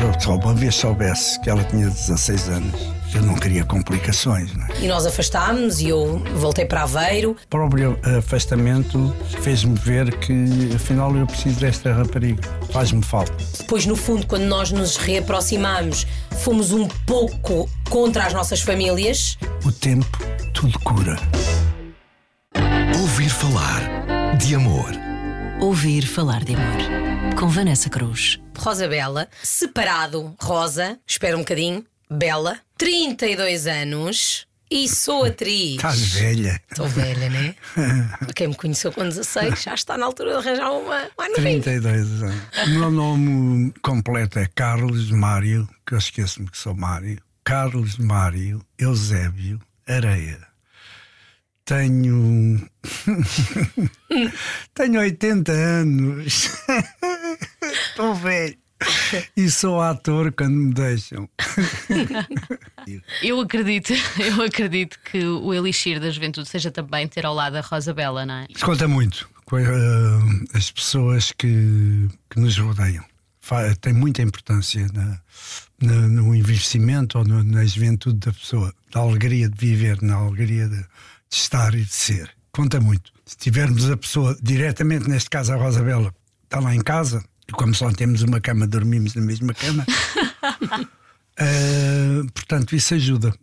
[0.00, 2.80] Eu só uma vez soubesse que ela tinha 16 anos,
[3.12, 4.54] eu não queria complicações.
[4.54, 4.68] Não é?
[4.80, 7.32] E nós afastámos e eu voltei para Aveiro.
[7.32, 13.32] O próprio afastamento fez-me ver que afinal eu preciso desta rapariga, faz-me falta.
[13.58, 16.06] Depois, no fundo, quando nós nos reaproximamos,
[16.42, 19.36] fomos um pouco contra as nossas famílias.
[19.64, 20.18] O tempo
[20.54, 21.16] tudo cura.
[23.00, 24.92] Ouvir falar de amor.
[25.60, 27.34] Ouvir falar de amor.
[27.36, 28.40] Com Vanessa Cruz.
[28.58, 34.46] Rosa Bela, separado, Rosa, espera um bocadinho, Bela, 32 anos.
[34.70, 35.76] E sou atriz.
[35.76, 36.60] Estás velha.
[36.70, 37.54] Estou velha, né?
[38.36, 41.08] Quem me conheceu com 16 já está na altura de arranjar uma.
[41.16, 42.42] uma 32 anos.
[42.66, 47.18] O meu nome completo é Carlos Mário, que eu esqueço-me que sou Mário.
[47.42, 50.46] Carlos Mário Eusébio Areia.
[51.64, 52.68] Tenho.
[54.74, 56.50] Tenho 80 anos.
[58.18, 58.56] Velho.
[59.36, 61.28] E sou ator quando me deixam.
[63.22, 67.60] Eu acredito, eu acredito que o elixir da juventude seja também ter ao lado a
[67.60, 68.46] Rosa Bela, não é?
[68.48, 73.04] Isso conta muito com uh, as pessoas que, que nos rodeiam.
[73.80, 75.20] Tem muita importância na,
[75.80, 80.68] na, no investimento ou no, na juventude da pessoa, na alegria de viver, na alegria
[80.68, 80.86] de, de
[81.30, 82.30] estar e de ser.
[82.52, 83.10] Conta muito.
[83.24, 87.52] Se tivermos a pessoa diretamente, neste caso a Rosa Bela, está lá em casa, e
[87.52, 89.86] como só temos uma cama, dormimos na mesma cama.
[91.40, 93.34] uh, portanto, isso ajuda,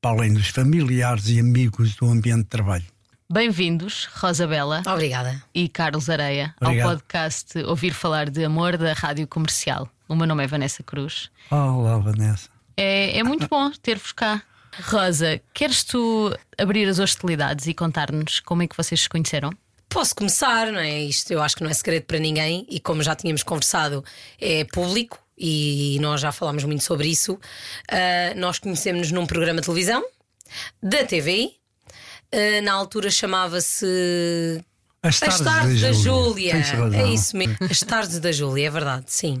[0.00, 2.84] para além dos familiares e amigos do ambiente de trabalho.
[3.32, 4.82] Bem-vindos, Rosa Bela.
[4.86, 5.40] Obrigada.
[5.54, 6.86] E Carlos Areia, Obrigado.
[6.86, 9.88] ao podcast Ouvir Falar de Amor da Rádio Comercial.
[10.08, 11.30] O meu nome é Vanessa Cruz.
[11.50, 12.48] Olá, Vanessa.
[12.76, 14.42] É, é muito bom ter-vos cá.
[14.88, 19.50] Rosa, queres tu abrir as hostilidades e contar-nos como é que vocês se conheceram?
[19.96, 21.00] Posso começar, não é?
[21.00, 24.04] Isto eu acho que não é segredo para ninguém e, como já tínhamos conversado,
[24.38, 27.32] é público e nós já falámos muito sobre isso.
[27.32, 30.04] Uh, nós conhecemos-nos num programa de televisão
[30.82, 31.56] da TVI.
[32.30, 34.62] Uh, na altura chamava-se
[35.02, 36.52] As tardes, As tardes da, da Júlia.
[36.92, 37.56] É isso mesmo.
[37.60, 39.40] As tardes da Júlia, é verdade, sim.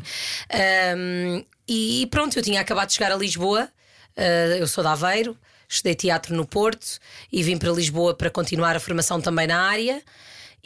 [0.96, 3.68] Um, e pronto, eu tinha acabado de chegar a Lisboa,
[4.16, 5.36] uh, eu sou de Aveiro,
[5.68, 6.98] estudei teatro no Porto
[7.30, 10.02] e vim para Lisboa para continuar a formação também na área.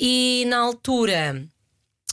[0.03, 1.45] E na altura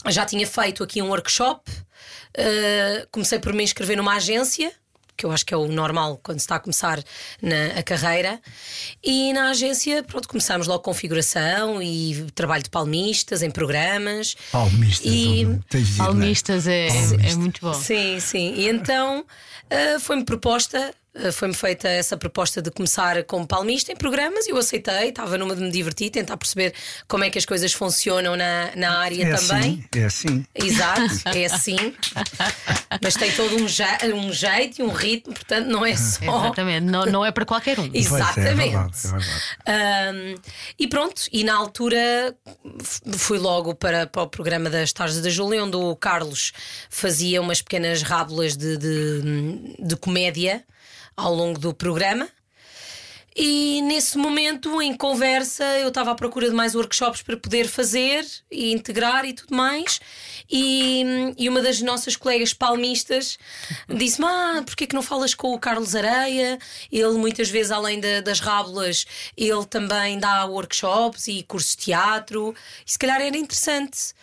[0.08, 4.70] já tinha feito aqui um workshop, uh, comecei por me inscrever numa agência
[5.16, 7.02] que eu acho que é o normal quando se está a começar
[7.42, 8.40] na a carreira.
[9.02, 14.36] E na agência, pronto, começámos logo configuração e trabalho de palmistas em programas.
[14.52, 15.96] Palmistas, E- não é?
[15.96, 17.74] Palmistas é, é muito bom.
[17.74, 18.54] Sim, sim.
[18.54, 19.26] E então
[19.68, 20.94] ah, foi-me proposta.
[21.26, 25.08] Ah, Foi-me feita essa proposta de começar como palmista em programas e eu aceitei.
[25.08, 26.72] Estava numa de me divertir, tentar perceber
[27.06, 29.84] como é que as coisas funcionam na, na área É também.
[29.94, 30.46] assim, é assim.
[30.54, 31.76] Exato, é assim.
[33.02, 36.18] Mas tem todo um, je- um jeito e um ritmo, portanto, não é só.
[36.48, 37.88] Exatamente, não, não é para qualquer um.
[37.90, 38.70] Pois é, é Exatamente.
[38.70, 39.42] verdade, é verdade.
[39.66, 40.34] Ahm,
[40.78, 42.34] e pronto, e na altura
[43.16, 46.52] fui logo para, para o programa das Tardes da Júlia, onde o Carlos
[46.90, 50.64] fazia umas pequenas rábulas de, de, de comédia
[51.16, 52.28] ao longo do programa.
[53.40, 58.26] E nesse momento, em conversa, eu estava à procura de mais workshops para poder fazer
[58.50, 60.00] e integrar e tudo mais.
[60.50, 61.04] E,
[61.38, 63.38] e uma das nossas colegas palmistas
[63.88, 66.58] disse-me: Ah, porquê que não falas com o Carlos Areia?
[66.90, 69.06] Ele, muitas vezes, além da- das rábulas,
[69.36, 72.52] ele também dá workshops e cursos de teatro.
[72.84, 74.14] E se calhar era interessante.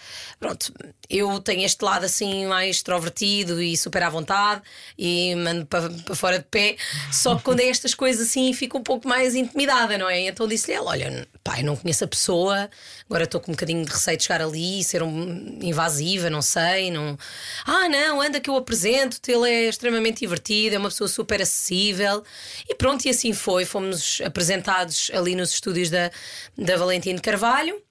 [0.41, 0.73] Pronto,
[1.09, 4.61] eu tenho este lado assim mais extrovertido e super à vontade
[4.97, 6.75] e mando para, para fora de pé.
[7.13, 10.21] Só que quando é estas coisas assim, fico um pouco mais intimidada, não é?
[10.21, 12.69] Então disse-lhe: ela, Olha, pai, não conheço a pessoa,
[13.09, 16.91] agora estou com um bocadinho de receio de chegar ali ser um, invasiva, não sei.
[16.91, 17.17] Não...
[17.66, 22.23] Ah, não, anda que eu apresento-te, ele é extremamente divertido, é uma pessoa super acessível.
[22.67, 23.66] E pronto, e assim foi.
[23.66, 26.11] Fomos apresentados ali nos estúdios da,
[26.57, 27.81] da Valentina Carvalho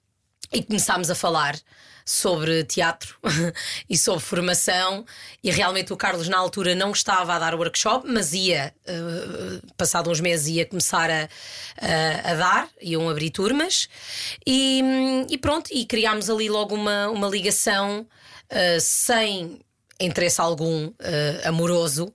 [0.53, 1.59] e começámos a falar
[2.05, 3.17] sobre teatro
[3.89, 5.07] e sobre formação
[5.43, 10.11] e realmente o Carlos na altura não estava a dar workshop mas ia eh, passado
[10.11, 11.29] uns meses ia começar a,
[11.81, 13.89] a, a dar iam abrir turmas
[14.47, 14.83] e,
[15.31, 18.07] e pronto e criámos ali logo uma, uma ligação
[18.51, 19.61] eh, sem
[20.01, 22.13] interesse algum eh, amoroso,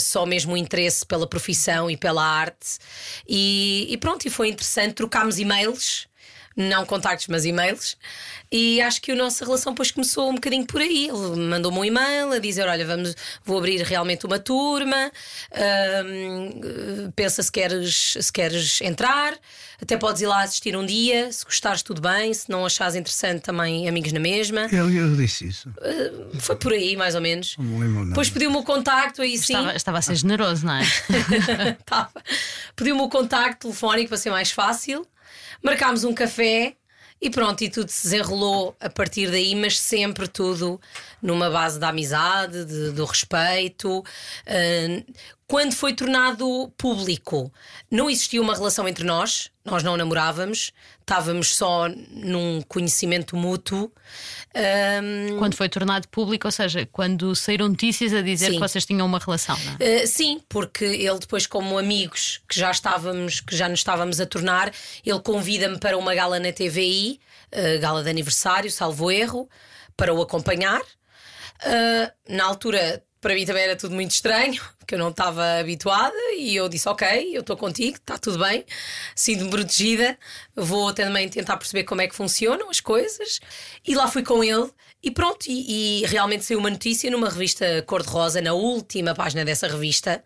[0.00, 2.78] só mesmo interesse pela profissão e pela arte.
[3.28, 4.94] E, e pronto, e foi interessante.
[4.94, 6.07] Trocámos e-mails
[6.58, 7.96] não contactos, mas e-mails.
[8.50, 11.08] E acho que a nossa relação depois começou um bocadinho por aí.
[11.08, 13.14] Ele mandou-me um e-mail a dizer: Olha, vamos,
[13.44, 15.12] vou abrir realmente uma turma.
[16.04, 19.38] hum, pensa se queres, se queres entrar.
[19.80, 21.30] Até podes ir lá assistir um dia.
[21.30, 22.34] Se gostares, tudo bem.
[22.34, 24.66] Se não achares interessante, também amigos na mesma.
[24.72, 25.72] Eu, eu disse isso.
[26.40, 27.54] Foi por aí, mais ou menos.
[27.56, 28.06] Não lembro.
[28.06, 29.52] Depois pediu-me o contacto, aí sim.
[29.52, 30.82] Estava, estava a ser generoso, não é?
[32.74, 35.06] Pediu-me o contacto telefónico para ser mais fácil.
[35.62, 36.74] Marcámos um café
[37.20, 40.80] e pronto, e tudo se desenrolou a partir daí, mas sempre tudo
[41.20, 44.04] numa base da amizade, de- do respeito.
[44.46, 45.02] Ah,
[45.46, 47.52] quando foi tornado público,
[47.90, 50.72] não existia uma relação entre nós, nós não namorávamos,
[51.08, 53.90] estávamos só num conhecimento mútuo.
[54.54, 55.00] Ah,
[55.38, 58.52] Quando foi tornado público, ou seja, quando saíram notícias a dizer Sim.
[58.52, 60.04] que vocês tinham uma relação, não é?
[60.04, 64.26] Uh, sim, porque ele depois, como amigos que já estávamos, que já nos estávamos a
[64.26, 64.70] tornar,
[65.04, 67.18] ele convida-me para uma gala na TVI,
[67.54, 69.48] uh, gala de aniversário, salvo erro,
[69.96, 70.80] para o acompanhar.
[70.80, 76.16] Uh, na altura, para mim também era tudo muito estranho, porque eu não estava habituada,
[76.36, 77.06] e eu disse: Ok,
[77.36, 78.64] eu estou contigo, está tudo bem,
[79.14, 80.18] sinto-me protegida,
[80.54, 83.40] vou também tentar perceber como é que funcionam as coisas.
[83.86, 84.70] E lá fui com ele,
[85.02, 89.68] e pronto, e, e realmente saiu uma notícia numa revista Cor-de-Rosa, na última página dessa
[89.68, 90.22] revista,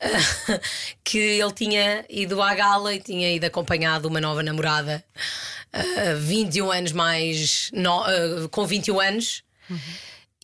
[1.02, 5.04] que ele tinha ido à gala e tinha ido acompanhado uma nova namorada,
[5.74, 7.70] uh, 21 anos mais.
[7.72, 9.42] no- uh, com 21 anos.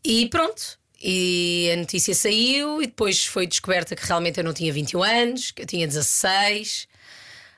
[0.05, 0.80] E pronto.
[1.03, 5.51] E a notícia saiu e depois foi descoberta que realmente eu não tinha 21 anos,
[5.51, 6.87] que eu tinha 16,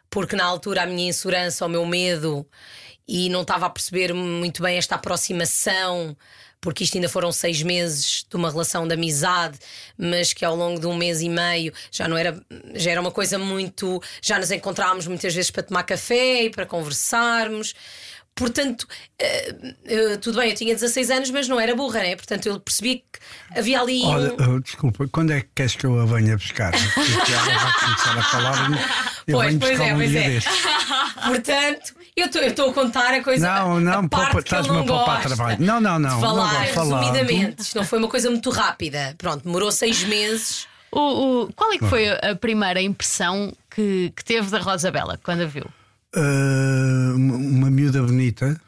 [0.08, 2.46] porque na altura a minha insegurança, o meu medo
[3.06, 6.16] e não estava a perceber muito bem esta aproximação,
[6.60, 9.58] porque isto ainda foram seis meses de uma relação de amizade,
[9.98, 12.40] mas que ao longo de um mês e meio já não era,
[12.74, 14.00] já era uma coisa muito.
[14.22, 17.74] Já nos encontrávamos muitas vezes para tomar café e para conversarmos.
[18.34, 18.88] Portanto,
[19.19, 22.17] eh, eh, tudo bem, eu tinha 16 anos, mas não era burra, né?
[22.17, 24.00] Portanto, eu percebi que havia ali.
[24.02, 26.73] um- Olha, oh, desculpa, quando é que queres que eu a venha buscar?
[26.94, 28.70] Porque ela vai começar a falar.
[29.26, 30.29] Eu Pois, venho pois buscar é, um pois dia é.
[30.31, 30.52] destes.
[31.26, 33.46] Portanto, eu estou a contar a coisa.
[33.46, 34.05] Não, não,
[34.38, 35.56] estás-me não a poupar trabalho.
[35.61, 37.00] Não, não, não, de não falar, falar.
[37.00, 37.62] resumidamente.
[37.62, 39.14] Isto não foi uma coisa muito rápida.
[39.19, 40.67] Pronto, demorou seis meses.
[40.90, 45.43] O, o- qual é que foi a primeira impressão que, que teve da Rosabela quando
[45.43, 45.67] a viu?
[46.14, 48.61] Uh, uma- miúda bonita,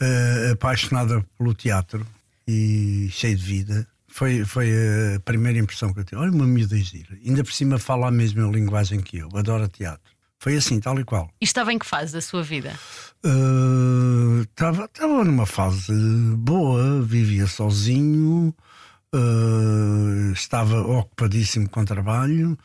[0.00, 2.04] uh, apaixonada pelo teatro
[2.46, 3.86] e cheia de vida.
[4.08, 4.70] Foi, foi
[5.16, 6.20] a primeira impressão que eu tive.
[6.20, 7.16] Olha, uma miúda gira.
[7.24, 9.28] Ainda por cima fala a mesma linguagem que eu.
[9.36, 10.10] Adora teatro.
[10.40, 11.30] Foi assim, tal e qual.
[11.40, 12.72] E estava em que fase da sua vida?
[14.40, 14.88] Estava
[15.24, 15.92] numa fase
[16.36, 18.54] boa, vivia sozinho,
[19.14, 22.56] uh, estava ocupadíssimo com trabalho,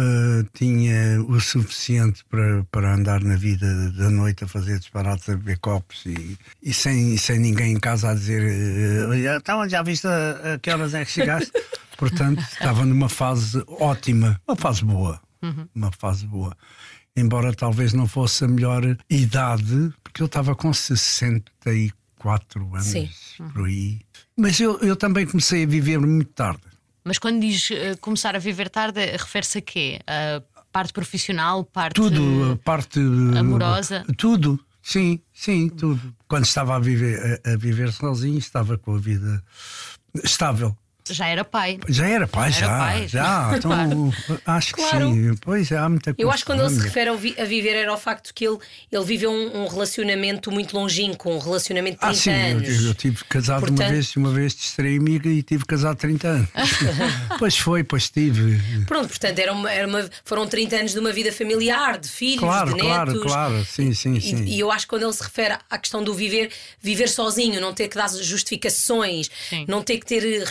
[0.00, 5.36] uh, tinha o suficiente para, para andar na vida da noite a fazer disparates, a
[5.36, 10.06] beber copos e, e sem, sem ninguém em casa a dizer uh, então, já viste
[10.06, 11.52] a, a que horas é que chegaste?
[11.98, 15.20] Portanto, estava numa fase ótima, uma fase boa.
[15.74, 16.56] Uma fase boa
[17.18, 23.10] embora talvez não fosse a melhor idade, porque eu estava com 64 anos Sim.
[23.52, 24.00] por aí.
[24.36, 26.62] Mas eu, eu também comecei a viver muito tarde.
[27.04, 30.00] Mas quando diz eh, começar a viver tarde, refere-se a quê?
[30.06, 30.42] A
[30.72, 31.94] parte profissional, parte.
[31.94, 34.04] Tudo, a parte amorosa?
[34.16, 36.14] Tudo, sim, sim, tudo.
[36.26, 39.42] Quando estava a viver, a, a viver sozinho, estava com a vida
[40.22, 40.76] estável.
[41.10, 41.78] Já era pai.
[41.88, 42.78] Já era pai, Já era já.
[42.78, 43.08] pai.
[43.08, 43.54] já.
[43.58, 44.14] Então, Claro.
[44.46, 45.12] Acho que Claro.
[45.12, 45.34] sim.
[45.40, 46.22] Pois há muita coisa.
[46.22, 48.58] Eu acho que quando ele se refere vi- a viver era o facto que ele,
[48.90, 52.84] ele viveu um, um relacionamento muito longínquo, um relacionamento de 30 Ah, sim, eu, anos.
[52.84, 56.48] eu tive casado Portanto- uma vez uma vez distraí-me e tive casado 30 anos.
[57.38, 58.60] pois foi, pois tive.
[58.86, 62.40] Pronto, portanto, era uma, era uma- foram 30 anos de uma vida familiar, de filhos,
[62.40, 63.26] Claro, de claro, netos.
[63.32, 63.64] claro.
[63.64, 64.44] Sim, sim, E- sim.
[64.44, 66.50] E, eu acho que quando ele se refere à questão do viver,
[66.80, 69.64] viver sozinho, não ter que dar justificações, Sim.
[69.68, 70.44] não ter que ter eh,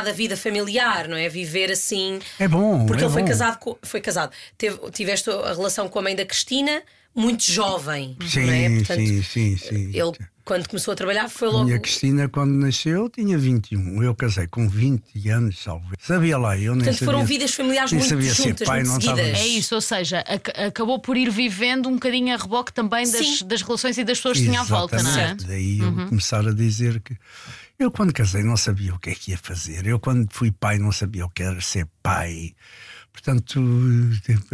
[0.00, 1.28] da vida familiar, não é?
[1.28, 2.20] Viver assim.
[2.38, 2.86] É bom.
[2.86, 3.28] Porque é ele foi bom.
[3.28, 4.30] casado, com, foi casado.
[4.56, 6.82] Teve, tiveste a relação com a mãe da Cristina,
[7.12, 8.68] muito jovem, Sim, não é?
[8.76, 9.90] Portanto, sim, sim, sim.
[9.92, 10.12] ele
[10.44, 11.64] quando começou a trabalhar foi A logo.
[11.66, 14.02] minha Cristina, quando nasceu, tinha 21.
[14.02, 15.84] Eu casei com 20 anos, salvo.
[16.00, 17.06] Sabia lá, eu nem Portanto, sabia.
[17.14, 19.40] foram vidas familiares nem muito sabia ser juntas, pai, muito não estava- seguidas.
[19.40, 23.42] É isso, ou seja, ac- acabou por ir vivendo um bocadinho a reboque também das,
[23.42, 25.12] das relações e das pessoas que tinha à volta, não é?
[25.12, 25.44] Exatamente.
[25.46, 27.16] Daí eu começar a dizer que
[27.80, 29.86] eu, quando casei, não sabia o que é que ia fazer.
[29.86, 32.54] Eu, quando fui pai, não sabia o que era ser pai.
[33.10, 33.58] Portanto,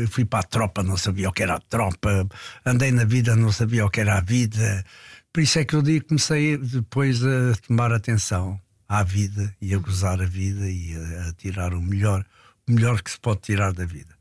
[0.08, 2.28] fui para a tropa, não sabia o que era a tropa.
[2.64, 4.84] Andei na vida, não sabia o que era a vida.
[5.32, 9.78] Por isso é que eu digo comecei depois a tomar atenção à vida e a
[9.78, 12.24] gozar a vida e a, a tirar o melhor,
[12.68, 14.14] o melhor que se pode tirar da vida.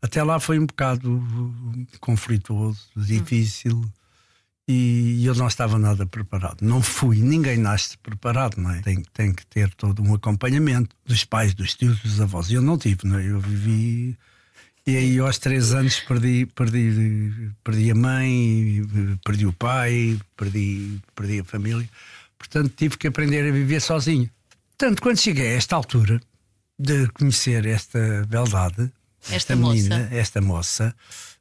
[0.00, 1.24] Até lá foi um bocado
[2.00, 3.84] conflituoso, difícil
[4.66, 6.62] e eu não estava nada preparado.
[6.62, 8.80] Não fui, ninguém nasce preparado, não é?
[8.80, 12.50] Tem, tem que ter todo um acompanhamento dos pais, dos tios, dos avós.
[12.50, 13.26] E eu não tive, não é?
[13.30, 14.16] Eu vivi.
[14.86, 18.82] E aí aos três anos perdi, perdi, perdi a mãe,
[19.24, 21.88] perdi o pai, perdi, perdi a família.
[22.38, 24.28] Portanto, tive que aprender a viver sozinho.
[24.76, 26.20] Portanto, quando cheguei a esta altura
[26.78, 28.90] de conhecer esta beldade,
[29.22, 30.14] Esta esta, menina, moça.
[30.14, 30.96] esta moça,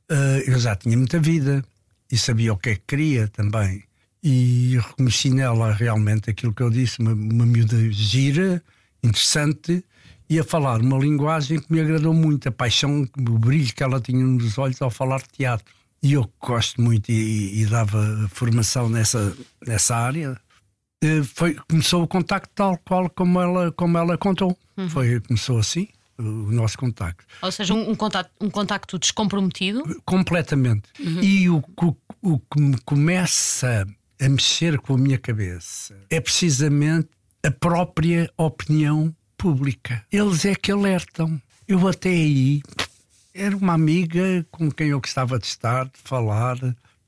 [0.09, 1.65] eh, eu já tinha muita vida
[2.13, 3.84] e sabia o que é que queria também.
[4.22, 8.63] E reconheci nela realmente aquilo que eu disse, uma, uma miúda gira,
[9.03, 9.84] interessante
[10.29, 14.00] e a falar uma linguagem que me agradou muito, a paixão, o brilho que ela
[14.00, 15.65] tinha nos olhos ao falar de teatro.
[16.03, 20.39] E eu gosto muito e, e dava formação nessa, nessa área,
[21.03, 24.55] eh, foi, começou o contacto tal qual como ela, como ela contou.
[24.89, 27.25] Foi, começou assim o nosso contacto.
[27.41, 29.84] Ou seja, um, um contacto, um contacto descomprometido.
[30.05, 30.84] Completamente.
[31.00, 33.88] E o, que- o que me começa
[34.22, 37.10] a mexer com a minha cabeça é precisamente
[37.46, 40.05] a própria opinião pública.
[40.12, 41.41] Eles é que alertam.
[41.67, 42.62] Eu até aí
[43.34, 46.58] era uma amiga com quem eu gostava de estar, de falar.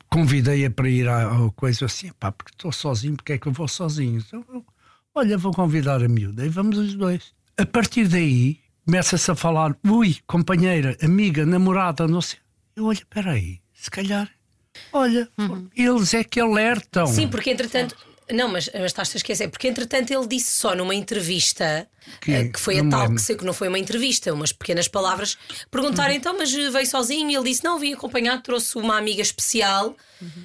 [0.10, 3.52] Convidei-a para ir à, à coisa assim, pá, porque estou sozinho, porque é que eu
[3.52, 4.24] vou sozinho?
[4.26, 4.66] Então,
[5.14, 7.34] olha, vou convidar a miúda e vamos os dois.
[7.58, 12.39] A partir daí, começa-se a falar, ui, companheira, amiga, namorada, não sei.
[12.75, 14.30] Eu olho, peraí, se calhar,
[14.94, 15.30] olha,
[15.75, 17.08] eles é que alertam.
[17.08, 17.96] Sim, porque entretanto.
[18.32, 21.88] Não, mas, mas estás a esquecer, porque entretanto ele disse só numa entrevista
[22.22, 23.15] Que- eh, que, foi a tal lembro.
[23.15, 25.38] que sei que não foi uma entrevista, umas pequenas palavras.
[25.70, 26.17] Perguntaram Uhum.
[26.17, 27.29] então, mas veio sozinho?
[27.29, 29.96] E ele disse: Não, vim acompanhado, trouxe uma amiga especial.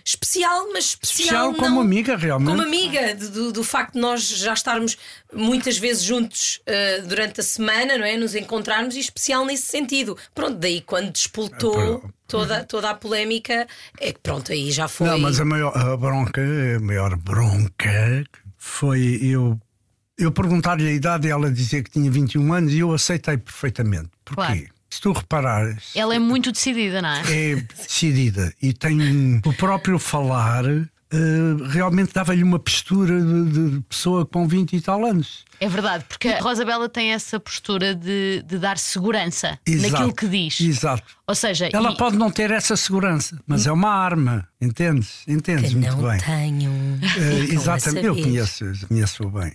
[0.05, 2.51] Especial, mas especial, Especial não, como amiga, realmente.
[2.51, 4.97] Como amiga, do, do facto de nós já estarmos
[5.33, 8.17] muitas vezes juntos eh, durante a semana, não é?
[8.17, 10.19] Nos encontrarmos e especial nesse sentido.
[10.35, 12.15] Pronto, daí quando despoltou pronto.
[12.31, 13.67] Toda, toda a polémica,
[14.01, 15.07] é que pronto, aí já foi.
[15.09, 16.41] Não, mas a maior a bronca,
[16.77, 18.25] a maior bronca
[18.57, 19.59] foi eu,
[20.19, 24.11] eu perguntar-lhe a idade e ela dizer que tinha 21 anos e eu aceitei perfeitamente.
[24.25, 24.43] Porquê?
[24.43, 24.67] Claro.
[24.93, 27.23] Se tu reparares, Ela é muito decidida, não é?
[27.53, 30.65] é decidida e tem o próprio falar.
[31.13, 35.45] Eh, realmente dava-lhe uma postura de, de pessoa com 20 e tal anos.
[35.59, 39.93] É verdade, porque a Rosabela tem essa postura de, de dar segurança Exato.
[39.93, 40.61] naquilo que diz.
[40.61, 41.03] Exato.
[41.27, 45.23] Ou seja, Ela e- pode não ter essa segurança, mas é uma arma, entendes?
[45.29, 46.19] Entendes que muito não bem.
[46.21, 46.71] tenho.
[47.03, 49.53] A exatamente, eu conheço, conheço-o bem.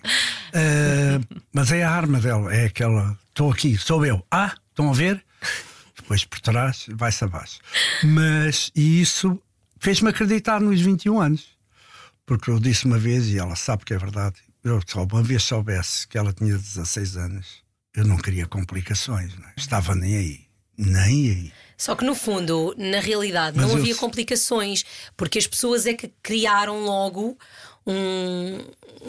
[0.54, 1.20] Eh,
[1.54, 3.18] mas é a arma dela, é aquela.
[3.30, 4.24] Estou aqui, sou eu.
[4.30, 5.24] Ah, estão a ver?
[5.96, 7.60] Depois por trás, vai-se abaixo.
[8.04, 9.40] Mas e isso
[9.80, 11.56] fez-me acreditar nos 21 anos.
[12.26, 15.44] Porque eu disse uma vez, e ela sabe que é verdade, eu só uma vez
[15.44, 17.64] soubesse que ela tinha 16 anos,
[17.96, 19.54] eu não queria complicações, não é?
[19.56, 20.46] estava nem aí.
[20.78, 21.54] Nem aí.
[21.78, 24.84] Só que no fundo, na realidade, Mas não eu havia complicações,
[25.16, 27.38] porque as pessoas é que criaram logo
[27.86, 28.60] um,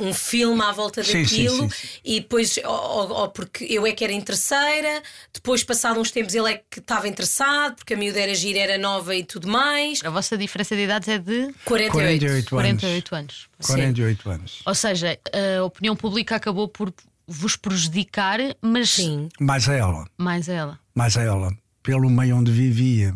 [0.09, 3.92] um filme à volta Sim, sim, daquilo sim, e depois, ou, ou- porque eu é
[3.92, 5.02] que era em terceira,
[5.33, 8.78] depois, passado uns tempos, ele é que estava interessado, porque a miúda era gira, era
[8.78, 10.00] nova e tudo mais.
[10.04, 12.50] a vossa diferença de idades é de 48.
[12.50, 12.83] 48 anos.
[12.83, 13.49] 48 anos.
[13.62, 14.62] 48 anos.
[14.66, 15.18] Ou seja,
[15.59, 16.92] a opinião pública acabou por
[17.26, 19.28] vos prejudicar, mas Sim.
[19.40, 20.06] Mais a ela.
[20.18, 20.78] mais a ela.
[20.95, 21.50] mais a ela,
[21.87, 23.14] pelo meio onde vivia.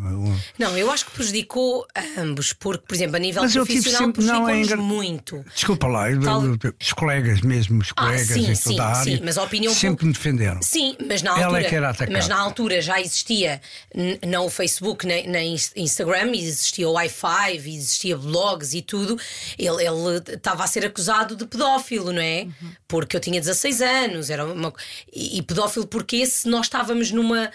[0.57, 3.83] Não, eu acho que prejudicou a ambos, porque, por exemplo, a nível Mas eu tive
[3.83, 5.45] profissional, sempre- não, é engra- muito.
[5.53, 6.43] Desculpa lá, Tal-
[6.81, 9.43] os colegas mesmo, os Ah, colegas sim, em sim, toda a área, sim, mas a
[9.43, 10.63] opinião sempre me defenderam.
[10.63, 13.61] Sim, mas na Ela altura, é mas na altura já existia
[14.27, 19.19] não o Facebook nem, nem Ins- Instagram, existia o Wi-Fi, existia blogs e tudo.
[19.59, 22.43] Ele ele estava a ser acusado de pedófilo, não é?
[22.63, 22.71] Uhum.
[22.87, 24.73] Porque eu tinha 16 anos, era uma,
[25.13, 27.51] e, e pedófilo porque se nós estávamos numa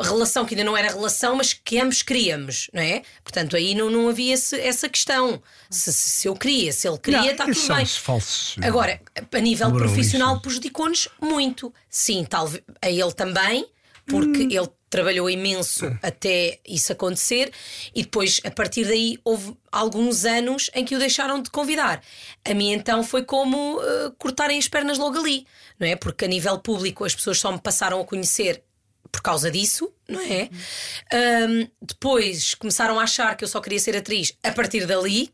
[0.00, 3.02] relação que ainda não era relação, mas que ambos queríamos, não é?
[3.22, 5.42] Portanto, aí não, não havia esse- essa questão.
[5.70, 7.82] Se, se- eu queria, se ele queria, está tudo bem.
[7.84, 8.56] os falsos.
[8.62, 9.00] Agora,
[9.32, 11.72] a nível profissional, prejudicou-nos muito.
[11.90, 13.66] Sim, talvez a ele também,
[14.06, 17.50] porque ele trabalhou imenso até isso acontecer,
[17.94, 22.02] e depois, a partir daí, houve alguns anos em que o deixaram de convidar.
[22.44, 25.46] A mim, então, foi como eh, cortarem as pernas logo ali,
[25.78, 25.96] não é?
[25.96, 28.62] Porque a nível público as pessoas só me passaram a conhecer
[29.12, 30.48] por causa disso, não é?
[31.12, 35.30] Ahm, depois começaram a achar que eu só queria ser atriz a partir dali,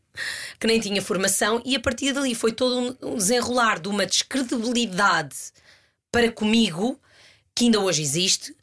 [0.59, 4.05] que nem tinha formação, e a partir dali foi todo um- um desenrolar de uma
[4.05, 5.37] descredibilidade
[6.11, 7.01] para comigo,
[7.55, 8.55] que ainda hoje existe.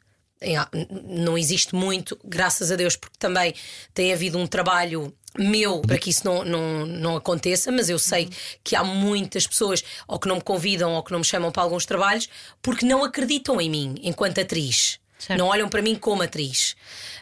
[1.08, 3.54] Não existe muito, graças a Deus, porque também
[3.94, 8.28] tem havido um trabalho meu para que isso não, não, não aconteça, mas eu sei
[8.62, 11.62] que há muitas pessoas ou que não me convidam ou que não me chamam para
[11.62, 12.28] alguns trabalhos
[12.62, 14.98] porque não acreditam em mim enquanto atriz.
[15.18, 15.38] Certo.
[15.38, 16.76] Não olham para mim como atriz.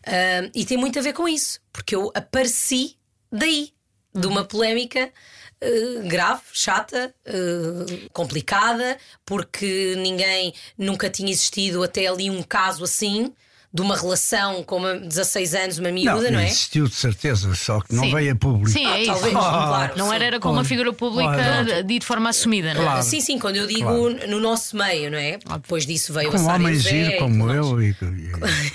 [0.07, 2.97] Ah, e tem muito a ver com isso, porque eu apareci
[3.31, 3.73] daí.
[4.15, 5.13] de uma polémica
[5.61, 13.33] eh, grave, chata, eh, complicada, porque ninguém nunca tinha existido até ali um caso assim.
[13.75, 16.47] De uma relação com uma 16 anos, uma miúda, não, é?
[16.47, 18.14] existiu de certeza, só que não Sim.
[18.14, 18.71] veio a público.
[18.71, 19.11] Sim, é isso.
[19.12, 20.14] talvez, claro, não sim.
[20.14, 21.83] era, era com uma figura pública Claro.
[21.83, 22.85] de de forma assumida, não é?
[22.85, 23.02] Claro.
[23.02, 24.28] Sim, sim, quando eu digo Claro.
[24.28, 25.38] no nosso meio, não é?
[25.38, 27.97] Depois disso veio Com a um Sara homem José giro como eu e,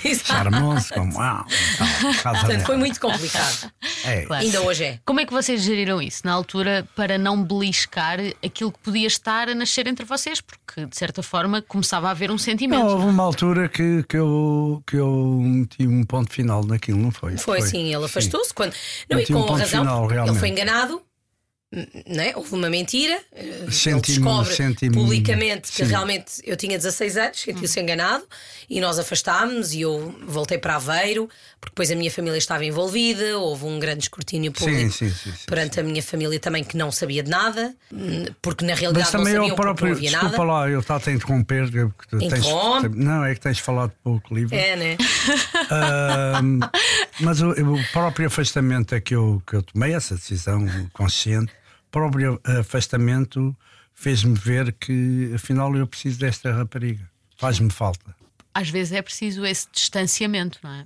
[0.04, 1.18] e charmoso como.
[1.20, 3.72] Ah, então, Portanto, foi muito complicado.
[4.04, 4.22] É.
[4.22, 4.42] Claro.
[4.44, 4.98] Ainda hoje é.
[5.04, 9.48] Como é que vocês geriram isso na altura para não beliscar aquilo que podia estar
[9.48, 10.40] a nascer entre vocês?
[10.40, 12.82] Porque de certa forma começava a haver um sentimento.
[12.82, 17.12] Não, houve uma altura que, que, eu, que eu meti um ponto final naquilo, não
[17.12, 17.36] foi?
[17.36, 18.74] Foi, sim, ele afastou-se quando.
[19.08, 21.00] Não, e Meti um com ponto razão, final, ele foi enganado.
[22.06, 22.32] Não é?
[22.34, 25.84] Houve uma mentira, eh, ele Senti-me- descobre publicamente que sim.
[25.84, 28.24] realmente eu tinha 16 anos, sentiu-se enganado
[28.68, 31.28] e nós afastámos e eu voltei para Aveiro,
[31.60, 35.78] porque depois a minha família estava envolvida, houve um grande escrutínio público sim, sim, perante
[35.78, 39.34] a minha família também que não sabia de nada, hum, porque na realidade Mas também
[39.34, 40.52] não eu sabiam porque não próprio, havia desculpa nada.
[40.52, 41.70] lá, eu estava a interromper.
[41.70, 44.56] porque tu tens- não, é que tens falado pouco livre.
[44.56, 44.96] É, né?
[45.70, 46.58] Ahm,
[47.20, 51.52] mas o, o próprio afastamento é que eu, que eu tomei, essa decisão consciente,
[51.90, 53.54] próprio afastamento
[53.94, 57.08] fez-me ver que afinal eu preciso desta rapariga.
[57.38, 58.14] Faz-me falta.
[58.52, 60.84] Às vezes é preciso esse distanciamento, não é?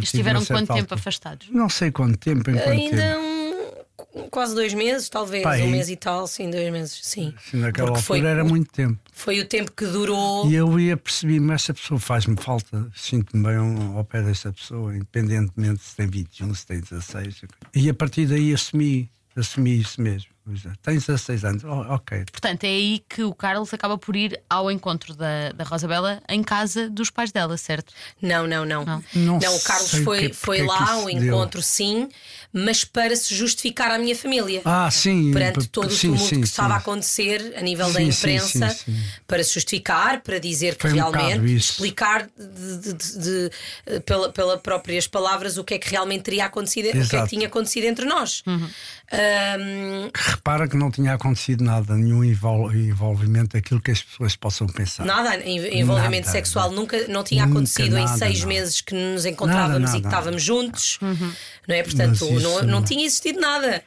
[0.00, 0.94] Estiveram quanto tempo altura.
[1.00, 1.48] afastados?
[1.50, 4.16] Não sei quanto tempo, em quanto Ainda tempo.
[4.16, 7.34] um, quase dois meses, talvez, Pá, um mês e tal, sim, dois meses, sim.
[7.50, 8.98] Sim, naquela Porque altura foi era o- muito tempo.
[9.12, 10.50] Foi o tempo que durou.
[10.50, 14.96] E eu ia perceber-me, esta pessoa faz-me falta, sinto-me bem ao ao pé desta pessoa,
[14.96, 17.42] independentemente se tem 21, se tem 16.
[17.74, 20.31] E a partir daí assumi, assumi isso mesmo.
[20.44, 22.24] É, Tens 16 anos, Oh, ok.
[22.32, 26.42] Portanto, é aí que o Carlos acaba por ir ao encontro da, da Rosabela em
[26.42, 27.92] casa dos pais dela, certo?
[28.20, 28.84] Não, não, não.
[28.84, 29.38] Não.
[29.38, 31.22] Não o Carlos foi, porque- foi porque é que lá ao se deu.
[31.28, 32.08] encontro, sim,
[32.52, 34.62] mas para se justificar à minha família.
[34.64, 35.30] Ah, sim.
[35.32, 36.82] Perante todo o sim, tumulto sim, que estava a sim.
[36.82, 39.02] acontecer a nível da Sim, sim, imprensa, sim, sim.
[39.28, 41.72] para se justificar, para dizer que Foi um realmente, isso.
[41.74, 43.50] explicar de, de- de- de-
[43.86, 47.00] eh, pela, pela próprias palavras o que é que realmente teria acontecido, o que é
[47.00, 47.24] Exato.
[47.28, 48.42] que tinha acontecido entre nós.
[48.44, 48.68] Uhum.
[49.12, 54.66] Ahm, Repara que não tinha acontecido nada, nenhum envol- envolvimento daquilo que as pessoas possam
[54.66, 55.04] pensar.
[55.04, 56.80] Nada, en- envolvimento Nada, sexual nada.
[56.80, 58.48] nunca não tinha Nunca, acontecido em nada, seis nada.
[58.48, 61.82] meses que nos encontrávamos Nada, e que nada, estávamos juntos, não é?
[61.82, 63.82] Portanto, Mas isso não, não tinha existido nada.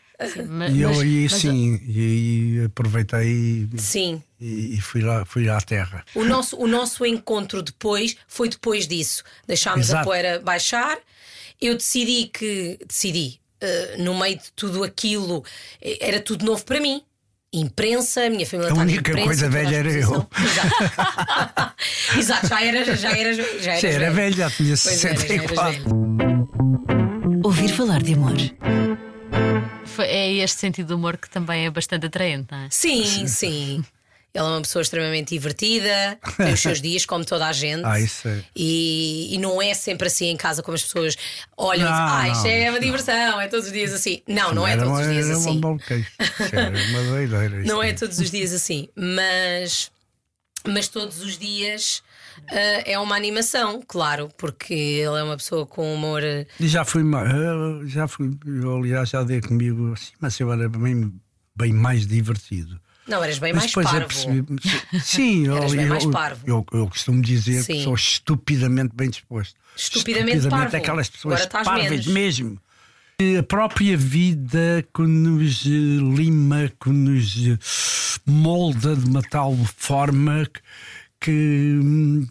[0.48, 2.00] Ma- E eu mas- aí mas- sim, e
[2.60, 4.24] aí aproveitei e, Sim.
[4.39, 6.06] e fui, lá, fui à terra.
[6.15, 9.24] O nosso, o nosso encontro depois foi depois disso.
[9.46, 10.06] Deixámos a Exato.
[10.06, 10.98] poeira baixar.
[11.62, 12.80] Eu decidi que.
[12.88, 13.39] Decidi.
[13.62, 15.44] Eh, no meio de tudo aquilo,
[15.82, 17.02] eh, era tudo novo para mim.
[17.54, 20.28] Imprensa, a minha família A estava em única imprensa, coisa velha era exposição.
[20.44, 21.76] Exato.
[22.20, 25.26] Exato, já era, já era, já era, Já era velho, já tinha Pois era, já
[25.26, 25.84] eras 64.
[25.84, 27.41] velho.
[27.44, 28.34] Ouvir falar de amor.
[29.86, 32.68] foi- é este sentido de humor que também é bastante atraente, não é?
[32.70, 33.86] Sim, sim.
[34.36, 37.84] Ele é uma pessoa extremamente divertida, tem os seus dias, como toda a gente.
[37.86, 38.43] Ah, isso é.
[38.54, 41.15] E, e não é sempre assim em casa como as pessoas
[41.58, 42.80] olham e dizem, Não, ah, isto não, é uma não.
[42.86, 44.21] diversão, é todos os dias assim.
[44.28, 45.50] Não, não é Era todos uma- os dias assim.
[45.52, 46.12] um bom queijo.
[46.52, 47.63] Era uma doideira.
[47.63, 49.89] Não é todos os dias assim, mas,
[50.67, 52.04] mas todos os dias
[52.50, 56.21] ah, é uma animação, claro, porque ele é uma pessoa com humor.
[56.24, 58.32] eh, E já fui, eh, já fui,
[58.78, 61.13] aliás, já dei comigo assim, mas eu era bem,
[61.56, 62.82] bem mais divertido.
[63.08, 64.08] Não, eras bem Mas mais depois parvo.
[64.08, 64.46] percebi.
[65.04, 67.74] Sim, eu, eu, eu, eu, costumo dizer Sim.
[67.74, 69.56] que sou estupidamente bem disposto.
[69.76, 70.76] Estupidamente parvo.
[70.76, 72.08] aquelas pessoas parvas menos.
[72.08, 72.62] mesmo.
[73.39, 80.62] A própria vida que nos lima, que nos molda de uma tal forma que,
[81.22, 81.32] que,
[81.82, 82.28] hum,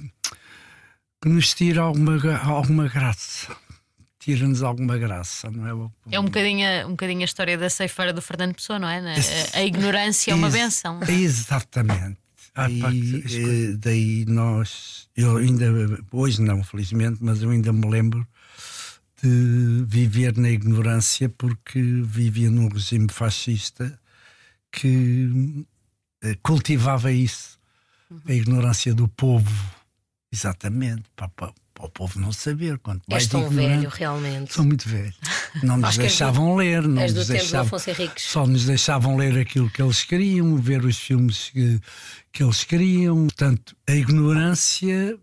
[1.25, 3.57] nos tira alguma, alguma graça.
[4.25, 5.91] Tira-nos alguma graça, não é?
[6.11, 8.99] É um bocadinho, a- um bocadinho a história da ceifeira do Fernando Pessoa, não é?
[9.55, 10.99] A, a ignorância é uma benção.
[11.07, 12.17] Exatamente.
[12.55, 13.23] Ah, e
[13.73, 15.67] eh, daí nós, eu ainda,
[16.13, 18.27] hoje não, felizmente, mas eu ainda me lembro
[19.23, 23.99] de viver na ignorância porque vivia num regime fascista
[24.73, 25.67] que
[26.23, 27.59] eh, cultivava isso,
[28.27, 29.53] a ignorância do povo.
[30.33, 31.29] Exatamente, para
[31.87, 32.79] o povo não saber.
[32.79, 34.55] Quanto mais És tão velho, realmente.
[34.55, 35.13] Sou muito velho.
[35.63, 37.79] Não nos deixavam ler, não és nos do deixavam,
[38.17, 41.81] só nos deixavam ler aquilo que eles queriam, ver os filmes que,
[42.33, 43.27] que eles queriam.
[43.27, 45.19] Portanto, a ignorância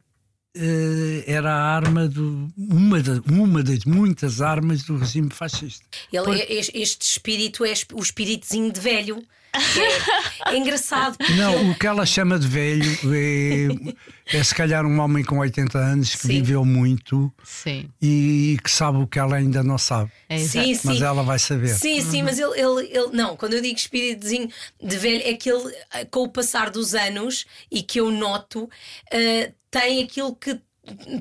[0.56, 5.86] eh, era a arma do uma, da- uma das muitas armas do regime fascista.
[6.12, 9.24] Ele, este, este espírito é o espíritozinho de velho.
[9.54, 11.18] É, é engraçado.
[11.18, 15.40] porque Não, o que ela chama de velho é, é se calhar um homem com
[15.40, 16.28] 80 anos que Sim.
[16.28, 17.90] viveu muito Sim.
[18.02, 20.12] e que sabe o que ela ainda não sabe.
[20.30, 20.38] É.
[20.38, 20.88] Sim, sim.
[20.88, 21.70] Mas ela vai saber.
[21.70, 23.10] Sim, sim, mas ele, ele, ele.
[23.14, 24.50] Não, quando eu digo espíritozinho
[24.82, 28.70] de velho, é que ele, eh, com o passar dos anos e que eu noto,
[29.12, 30.60] eh, tem aquilo que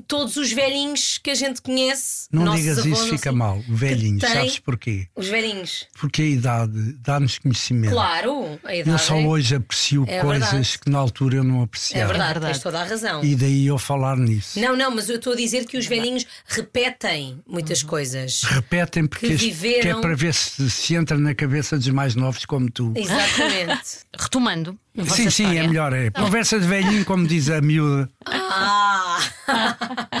[0.07, 2.27] todos os velhinhos que a gente conhece.
[2.31, 3.61] Não nossos digas avós, isso, fica mal.
[3.69, 5.07] Velhinho, tem- sabes porquê?
[5.15, 5.87] Os velhinhos.
[5.99, 7.91] Porque a idade dá-nos conhecimento.
[7.93, 8.89] Claro, a idade.
[8.89, 10.79] Eu só é- hoje aprecio É coisas verdade.
[10.79, 12.07] que na altura eu não É apreciava.
[12.07, 12.53] verdade, É verdade.
[12.53, 13.23] tens toda a razão.
[13.23, 14.59] E daí eu falar nisso.
[14.59, 17.53] Não, não, mas eu estou a dizer que os velhinhos repetem Uhum.
[17.53, 18.41] muitas coisas.
[18.43, 22.15] Repetem porque Que viveram- que é para ver se, se entra na cabeça dos mais
[22.15, 22.93] novos como tu.
[22.95, 23.99] Exatamente.
[24.17, 24.77] Retomando.
[24.97, 25.59] A Sim, sim, história.
[25.63, 25.93] é melhor.
[25.93, 26.09] É.
[26.11, 28.09] Conversa de velhinho, como diz a miúda.
[28.25, 29.19] ah!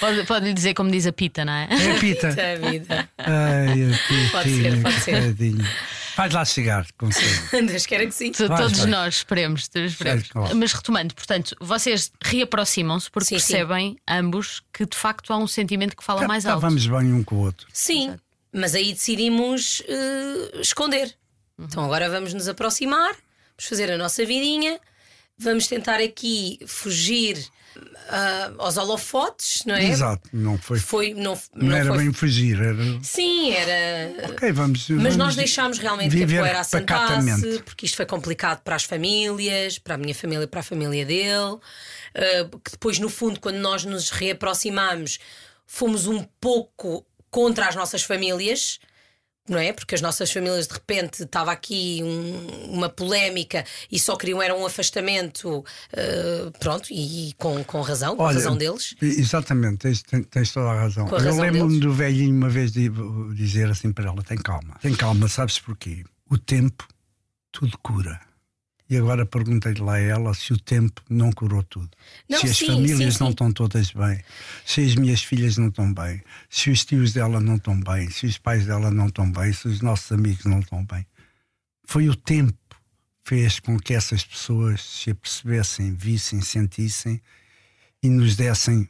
[0.00, 1.68] Pode, pode lhe dizer como diz a Pita, não é?
[1.70, 2.28] É Pita.
[2.28, 3.08] Puta vida.
[3.18, 5.34] Ai, a Pode ser, pode ser.
[6.14, 7.38] Faz lá chegar, conselho.
[7.66, 8.32] Deus queira que sim.
[8.32, 8.86] To- Vai, Todos vai.
[8.90, 10.28] nós esperemos, todos esperemos.
[10.28, 10.56] Claro.
[10.56, 13.52] Mas retomando, portanto, vocês reaproximam-se porque Sim, sim.
[13.52, 16.56] percebem ambos que de facto há um sentimento que fala mais alto.
[16.58, 17.66] Estávamos bem um com o outro.
[17.72, 18.16] Sim,
[18.52, 21.14] mas aí decidimos eh, esconder.
[21.58, 23.14] Então agora vamos nos aproximar,
[23.58, 24.78] vamos fazer a nossa vidinha,
[25.36, 27.44] vamos tentar aqui fugir
[28.08, 29.84] ah, aos holofotes, não é?
[29.84, 30.78] Exato, não foi.
[30.78, 32.76] Foi, não, Não, não era foi- bem fugir, era.
[33.02, 34.30] Sim, era.
[34.30, 34.88] Ok, vamos.
[34.90, 38.84] Mas vamos nós deixámos realmente que a poeira assentasse, porque isto foi complicado para as
[38.84, 41.58] famílias, para a minha família e para a família dele.
[42.14, 45.18] Uh, que depois, no fundo, quando nós nos reaproximamos,
[45.66, 48.78] fomos um pouco contra as nossas famílias.
[49.48, 49.72] Não é?
[49.72, 54.54] Porque as nossas famílias de repente estava aqui um- uma polémica e só queriam era
[54.54, 58.94] um afastamento, uh, pronto, e, com, com razão, com a razão deles.
[59.00, 61.06] Exatamente, tens, tens- toda a razão.
[61.06, 61.80] A Eu razão lembro-me deles.
[61.80, 62.90] do velhinho uma vez de
[63.34, 66.04] dizer assim para ela: tem calma, tem calma, sabes porquê?
[66.30, 66.86] O tempo
[67.50, 68.20] tudo cura.
[68.90, 71.90] E agora perguntei-lhe lá a ela se o tempo não curou tudo.
[72.28, 73.32] Não, se as sim, famílias sim, não sim.
[73.32, 74.22] estão todas bem,
[74.64, 78.24] se as minhas filhas não estão bem, se os tios dela não estão bem, se
[78.24, 81.06] os pais dela não estão bem, se os nossos amigos não estão bem.
[81.84, 87.20] Foi o tempo que fez com que essas pessoas se apercebessem, vissem, sentissem
[88.02, 88.88] e nos dessem,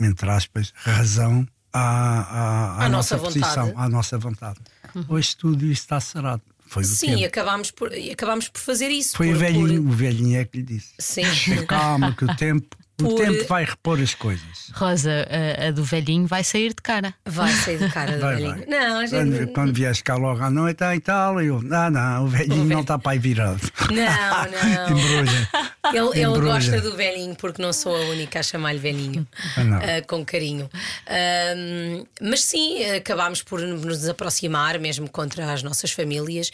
[0.00, 3.86] entre aspas, razão à, à, à nossa, nossa posição, vontade.
[3.86, 4.60] à nossa vontade.
[5.06, 6.42] Hoje tudo isto está sarado.
[6.68, 7.24] Foi o Sim, tempo.
[7.26, 9.16] acabámos por, acabámos por fazer isso.
[9.16, 10.92] Foi o por- velhinho, por- o velhinho é que lhe disse.
[10.98, 11.22] Sim.
[11.66, 14.70] Calma, que o tempo, o tempo vai repor as coisas.
[14.72, 15.26] Rosa,
[15.60, 17.14] a, a do velhinho vai sair de cara.
[17.24, 18.56] Vai sair do cara do Vai, velhinho.
[18.56, 18.66] vai.
[18.66, 19.52] Não, a Quando, gente...
[19.52, 22.80] quando vies cá logo à noite, ah, e tal, eu, não, não, o velhinho não
[22.80, 23.60] está para aí virado.
[23.90, 24.50] Não,
[24.90, 24.98] não.
[24.98, 25.48] Embrulha.
[25.92, 26.52] Ele, ele Embrulha.
[26.54, 30.68] gosta do velhinho porque não sou a única a chamar-lhe velhinho Ah, ah, com carinho.
[31.06, 36.50] Ahm, mas sim, acabámos por nos aproximar, mesmo contra as nossas famílias,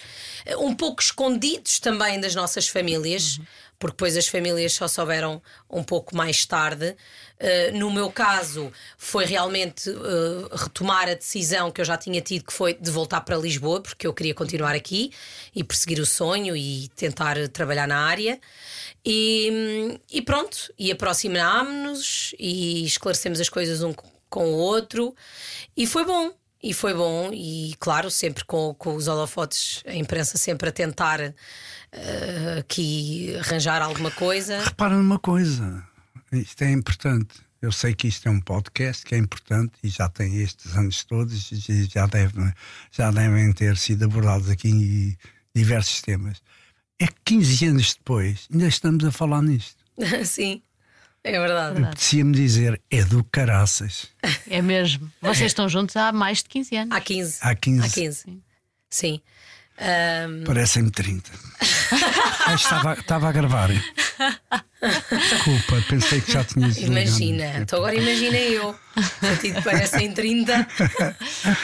[0.47, 3.41] Ah, um pouco escondidos também das nossas famílias,
[3.79, 6.97] porque depois as famílias só souberam um pouco mais tarde.
[7.41, 12.45] Uh, no meu caso, foi realmente uh, retomar a decisão que eu já tinha tido,
[12.45, 15.13] que foi de voltar para Lisboa, porque eu queria continuar aqui
[15.55, 18.41] e perseguir o sonho e tentar trabalhar na área.
[19.05, 23.93] E, e pronto, e aproximámos-nos e esclarecemos as coisas um
[24.35, 25.15] com o outro,
[25.77, 26.33] e foi bom.
[26.65, 31.21] E foi bom, e claro, sempre com, com os holofotes, a imprensa sempre a tentar
[31.21, 34.63] uh, aqui arranjar alguma coisa.
[34.63, 35.87] Repara numa coisa,
[36.33, 37.35] isto é importante.
[37.61, 41.05] Eu sei que isto é um podcast que é importante e já tem estes anos
[41.05, 42.55] todos e já, deve,
[42.91, 45.19] já devem ter sido abordados aqui
[45.55, 46.41] diversos temas.
[46.99, 49.85] É que 15 anos depois ainda estamos a falar nisto.
[50.25, 50.63] Sim,
[51.25, 51.83] é verdade.
[51.83, 54.09] Apetecia-me dizer, é do caraças.
[54.49, 55.11] É mesmo.
[55.21, 56.97] Vocês estão juntos há mais de 15 anos.
[56.97, 57.39] Há 15.
[57.41, 57.87] Há 15.
[57.87, 58.43] Há 15.
[58.91, 59.21] Sim.
[59.79, 61.31] Ahm, Parecem-me 30.
[62.47, 63.71] Ah, estava, estava a gravar.
[65.11, 66.93] Desculpa, pensei que já tinha desligado.
[66.93, 68.79] imagina, então agora imagina eu.
[69.65, 70.69] Parecem 30.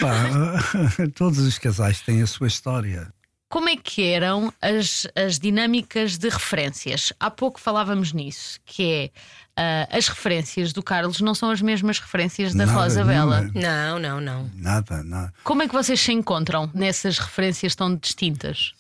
[0.01, 3.13] Pá, todos os casais têm a sua história.
[3.51, 7.13] Como é que eram as, as dinâmicas de referências?
[7.21, 9.11] Há pouco falávamos nisso, que é
[9.57, 13.51] ah, as referências do Carlos não são as mesmas referências da Nada, Rosa Bela.
[13.55, 14.51] Não, não, não.
[14.55, 15.33] Nada, nada.
[15.45, 18.73] Como é que vocês se encontram nessas referências tão distintas?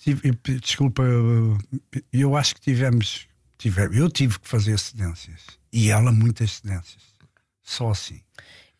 [0.62, 1.59] Desculpa, eu,
[2.12, 3.26] eu acho que tivemos,
[3.59, 3.96] tivemos.
[3.96, 5.40] Eu tive que fazer cedências.
[5.72, 7.02] E ela muitas cedências.
[7.62, 8.20] Só assim.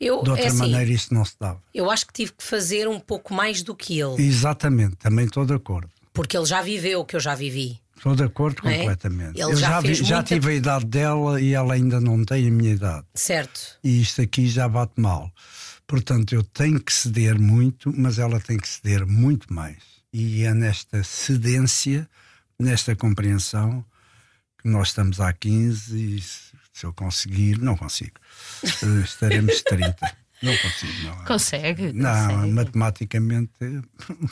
[0.01, 1.61] Eu, De outra é assim, maneira, isso não se dava.
[1.75, 5.45] eu acho que tive que fazer um pouco mais do que ele, Exatamente, também estou
[5.45, 5.91] de acordo.
[6.15, 7.79] porque ele já viveu o que eu já vivi.
[8.01, 8.79] Estou de acordo é?
[8.79, 9.39] completamente.
[9.39, 12.01] Ele eu já já, vi- fez já muita- tive a idade dela e ela ainda
[12.01, 13.07] não tem a minha idade.
[13.15, 13.79] Certo.
[13.85, 15.31] E isto aqui já bate mal.
[15.87, 19.77] Portanto, eu tenho que ceder muito, mas ela tem que ceder muito mais.
[20.13, 22.09] E é nesta cedência,
[22.59, 23.85] nesta compreensão,
[24.63, 28.15] que nós estamos há 15 e se, se eu conseguir, não consigo,
[28.65, 30.17] eh, estaremos 30.
[30.43, 31.25] Não consigo, não.
[31.25, 31.93] Consegue?
[31.93, 32.53] Não, consegue.
[32.53, 33.51] matematicamente.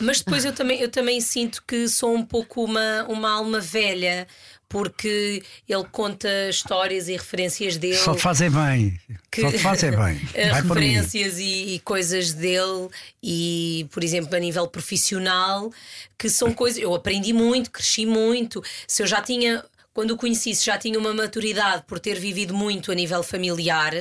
[0.01, 4.27] Mas depois eu também, eu também sinto que sou um pouco uma, uma alma velha,
[4.69, 7.97] porque ele conta histórias e referências dele.
[7.97, 9.01] Só te fazem bem.
[9.35, 10.15] Só te fazem bem.
[10.53, 12.89] referências e, e coisas dele
[13.23, 15.71] e, por exemplo, a nível profissional,
[16.17, 16.83] que são coisas.
[16.83, 18.63] Eu aprendi muito, cresci muito.
[18.87, 22.93] Se eu já tinha, quando o conheci, já tinha uma maturidade por ter vivido muito
[22.93, 23.93] a nível familiar.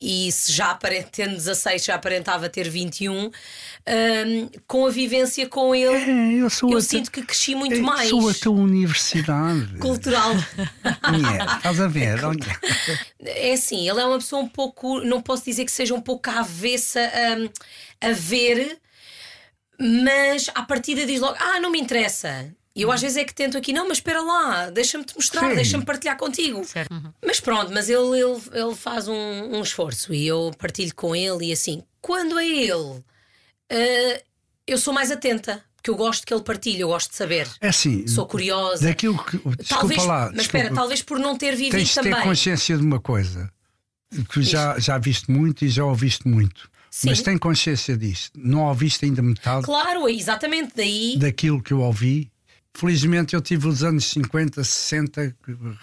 [0.00, 0.78] E se já
[1.10, 3.30] tendo 16 já aparentava ter 21, hum,
[4.66, 8.10] com a vivência com ele, É, eu eu sinto que cresci muito eu mais.
[8.10, 9.78] Sou a tua universidade.
[9.78, 10.34] Cultural.
[10.34, 12.22] Nhé, Estás a ver?
[12.24, 12.60] Olha.
[13.20, 16.28] É assim, ele é uma pessoa um pouco, não posso dizer que seja um pouco
[16.28, 17.00] à avessa
[17.38, 17.48] hum,
[18.00, 18.78] a ver,
[19.80, 22.54] mas à partida diz logo: Ah, não me interessa.
[22.76, 25.54] E eu às vezes é que tento aqui, não, mas espera lá, deixa-me te mostrar,
[25.54, 26.60] deixa-me partilhar contigo.
[27.24, 31.46] Mas pronto, mas ele, ele, ele faz um, um esforço e eu partilho com ele
[31.46, 33.02] e assim, quando é ele,
[33.72, 34.22] ah,
[34.66, 37.48] eu sou mais atenta, porque eu gosto que ele partilhe, eu gosto de saber.
[37.60, 38.06] É assim.
[38.06, 38.84] Sou curiosa.
[38.86, 39.38] Daquilo que.
[39.38, 40.30] Desculpa Talvez, lá.
[40.34, 42.22] mas espera, talvez por não ter vivido Tens de ter também.
[42.24, 43.50] consciência de uma coisa.
[44.32, 46.68] Que já, já viste muito e já ouviste muito.
[46.90, 47.08] Sim.
[47.08, 48.32] Mas tem consciência disto.
[48.38, 51.16] Não ouviste ainda metade Claro, é exatamente daí.
[51.18, 52.30] daquilo que eu ouvi.
[52.76, 55.34] Felizmente eu tive os anos 50, 60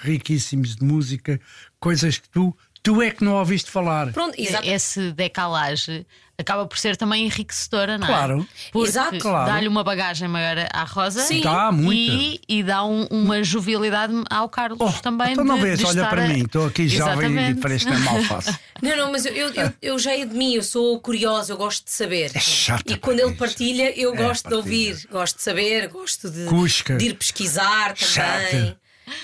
[0.02, 1.42] riquíssimos de música,
[1.80, 4.14] coisas que tu, tu é que não ouviste falar.
[4.14, 4.68] Pronto, exato.
[4.68, 6.06] Esse decalage
[6.38, 8.10] acaba por ser também enriquecedora, não é?
[8.10, 8.48] Claro.
[8.72, 9.18] Porque Exato.
[9.20, 9.52] Claro.
[9.52, 11.42] dá-lhe uma bagagem maior à Rosa Sim.
[11.42, 15.34] Dá e, e dá um- uma jovialidade ao Carlos Oh, também.
[15.34, 17.62] então não de- vês, de olha para a- mim, estou aqui jovem e Exatamente.
[17.62, 18.56] parece que não é mal fácil.
[18.84, 21.58] Não, não, mas eu, eu, eu, eu já é de mim, eu sou curiosa, eu
[21.58, 22.32] gosto de saber.
[22.34, 23.38] É chata e quando ele isso.
[23.38, 24.58] partilha, eu É, gosto de partilha.
[24.58, 26.98] ouvir, gosto de saber, gosto de, Cusca.
[26.98, 28.14] de ir pesquisar também.
[28.14, 28.78] Chata.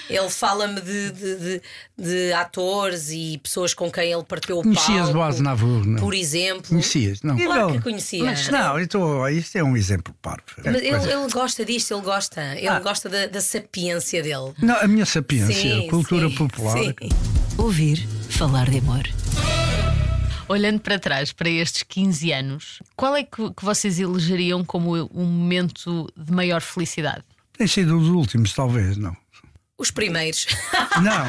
[0.09, 1.61] Ele fala-me de, de, de,
[1.97, 5.17] de atores e pessoas com quem ele partiu o Conhecias palco.
[5.19, 5.99] o Aznavour, não?
[5.99, 6.67] Por exemplo.
[6.69, 7.21] Conhecias?
[7.21, 7.37] Não.
[7.37, 7.81] Claro que Não.
[7.81, 8.23] conhecia.
[8.23, 10.43] Mas não, estou- isto é um exemplo parvo.
[10.65, 12.41] Mas ele, ele gosta disto, ele gosta.
[12.55, 12.79] Ele Ah.
[12.79, 14.53] gosta da, da sapiência dele.
[14.61, 16.77] Não, a minha sapiência, Sim, cultura sim, popular.
[16.77, 16.93] sim.
[17.57, 19.03] Ouvir falar de amor.
[20.47, 25.25] Olhando para trás, para estes 15 anos, qual é que, que vocês elegeriam como um
[25.25, 27.23] momento de maior felicidade?
[27.55, 29.15] Tem sido os últimos, talvez, não.
[29.79, 30.45] Os primeiros.
[31.01, 31.25] Não,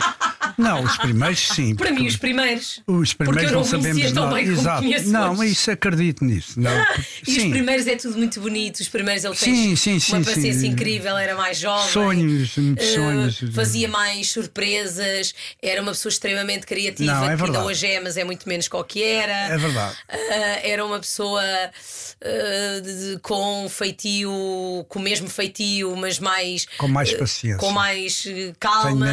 [0.60, 1.74] não, os primeiros sim.
[1.76, 2.80] Para mim, os primeiros.
[2.86, 5.08] Os Porque primeiros eu não não sabemos tão bem como Exato.
[5.08, 6.60] Não, mas isso acredito nisso.
[6.60, 6.70] Não,
[7.26, 7.50] E os sim.
[7.50, 8.80] primeiros é tudo muito bonito.
[8.80, 11.90] Os primeiros ele Sim, fez sim, sim, uma paciência incrível, era mais jovem.
[11.90, 13.40] Sonhos, muitos eh, sonhos.
[13.54, 18.16] Fazia mais surpresas, era uma pessoa extremamente criativa, Não, é que ainda hoje é, mas
[18.16, 19.32] é muito menos que o que era.
[19.54, 19.96] É verdade.
[20.08, 24.30] Ah, era uma pessoa ah, de- com feitio,
[24.88, 27.58] com o mesmo feitio, mas mais Com mais paciência.
[27.58, 28.24] com mais
[28.58, 29.06] calma.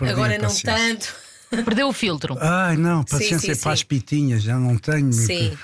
[0.00, 0.72] Agora não paciência.
[0.96, 1.14] Tanto.
[1.64, 2.36] Perdeu o filtro.
[2.40, 3.86] Ai, não, Sim, paciência sim, para as sim.
[3.86, 5.12] pitinhas, já não tenho.
[5.12, 5.56] Sim.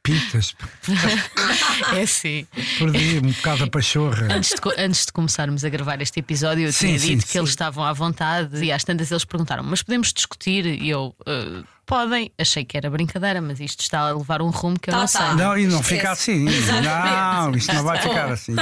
[0.00, 0.54] Pitas,
[1.94, 2.46] É sim.
[2.78, 4.28] perdi um bocado a pachorra.
[4.32, 7.32] Antes de, antes de começarmos a gravar este episódio, eu Sim, tinha sim, dito que
[7.32, 7.38] sim.
[7.38, 10.64] eles estavam à vontade e às tantas eles perguntaram: Mas podemos discutir?
[10.66, 12.30] E eu, "Ah, podem.
[12.38, 15.06] Achei que era brincadeira, mas isto está a levar um rumo que eu Tá, não
[15.08, 15.26] tá.
[15.28, 15.34] sei.
[15.36, 15.96] Não, e não Esquece.
[15.96, 16.44] fica assim.
[16.84, 18.52] Não, isto não vai ficar assim.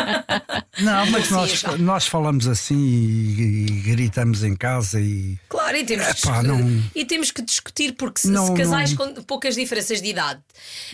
[0.79, 5.37] Não, mas nós, nós falamos assim e, e gritamos em casa e.
[5.49, 8.55] Claro, e temos, que Epá, discutir, não- e temos que discutir, porque se, Não, se
[8.55, 10.41] casais não- com poucas diferenças de idade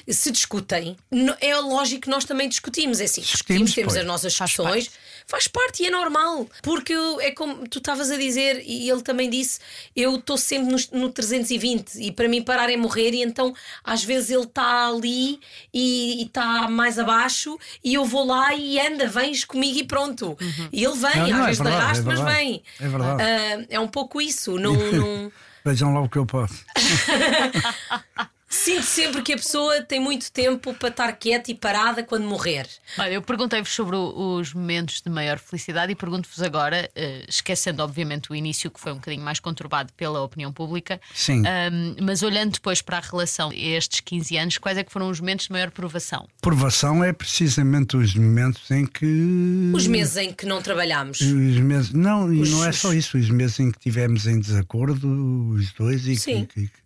[0.08, 0.96] se discutem,
[1.40, 3.00] é lógico que nós também discutimos.
[3.00, 4.90] É assim, discutimos, Discutimos, temos as nossas discussões,
[5.26, 6.46] faz parte e é normal.
[6.62, 9.58] Porque eu- é como tu estavas a dizer, e ele também disse:
[9.96, 13.54] eu estou sempre no, no 320 e para mim parar é morrer, e então
[13.84, 15.38] às vezes ele está ali
[15.72, 20.36] e está mais abaixo, e eu vou lá e anda, vens comigo e pronto.
[20.72, 22.62] E ele vem, Não, não, às é vezes de verdade, arrasto, é mas vem.
[22.80, 23.22] É verdade.
[23.22, 24.58] Ah, é um pouco isso.
[24.58, 25.32] Não, não-
[25.64, 26.64] Vejam lá o que eu posso.
[28.54, 32.68] Sinto sempre que a pessoa tem muito tempo para estar quieta e parada quando morrer.
[32.98, 37.82] Olha, eu perguntei-vos sobre o- os momentos de maior felicidade e pergunto-vos agora, eh, esquecendo
[37.82, 41.42] obviamente o início, que foi um bocadinho mais conturbado pela opinião pública, Sim.
[41.46, 45.08] ahm, mas olhando depois para a relação a estes 15 anos, quais é que foram
[45.08, 46.28] os momentos de maior provação?
[46.42, 49.70] Provação é precisamente os momentos em que.
[49.74, 51.22] Os meses em que não trabalhámos.
[51.22, 54.38] Os meses, não, e Os- não é só isso, os meses em que tivemos em
[54.38, 55.08] desacordo,
[55.54, 56.44] os dois, e Sim.
[56.44, 56.81] que, que-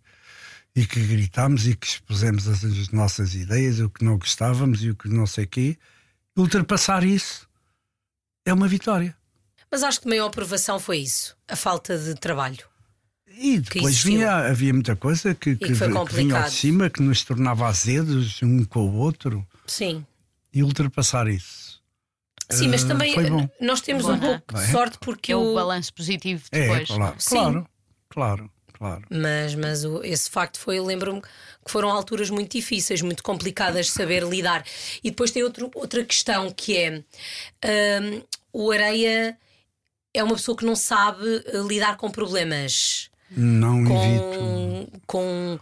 [0.77, 4.91] e que gritámos e que expusemos as, as nossas ideias, o que não gostávamos e
[4.91, 5.75] o que não sei quê,
[6.37, 7.49] ultrapassar isso
[8.45, 9.17] é uma vitória.
[9.71, 12.63] Mas acho que a maior provação foi isso: a falta de trabalho.
[13.27, 17.23] E depois vinha, havia muita coisa que, que, que que vinha de cima, que nos
[17.23, 20.05] tornava azedos um com o outro, Sim.
[20.53, 21.81] e ultrapassar isso
[22.49, 23.49] Sim, mas eh, também foi bom.
[23.59, 24.37] nós temos Bom, um não é?
[24.39, 25.55] pouco de sorte porque Que é o o.
[25.55, 26.87] balanço positivo É, depois.
[26.87, 27.29] claro, Sim.
[27.35, 27.69] claro,
[28.09, 29.03] claro, claro.
[29.09, 31.27] Mas, mas o- esse facto foi, eu lembro-me que
[31.71, 34.63] foram alturas muito difíceis, muito complicadas de saber lidar.
[35.03, 37.03] E depois tem outro, outra questão que é
[38.01, 38.21] hum,
[38.53, 39.37] o Areia
[40.13, 44.39] é uma pessoa que não sabe eh, lidar com problemas, Não evito.
[44.39, 45.59] com, com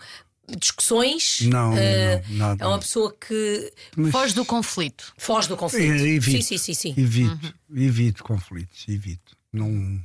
[0.57, 1.41] discussões.
[1.41, 2.63] Não, eh, não, nada.
[2.63, 5.13] É uma pessoa que Mas- Foge do conflito.
[5.17, 5.91] foge do conflito.
[5.91, 6.93] É, evito, Sim, sim, sim, sim.
[6.97, 9.35] Evito, evito conflitos, evito.
[9.51, 9.99] Não.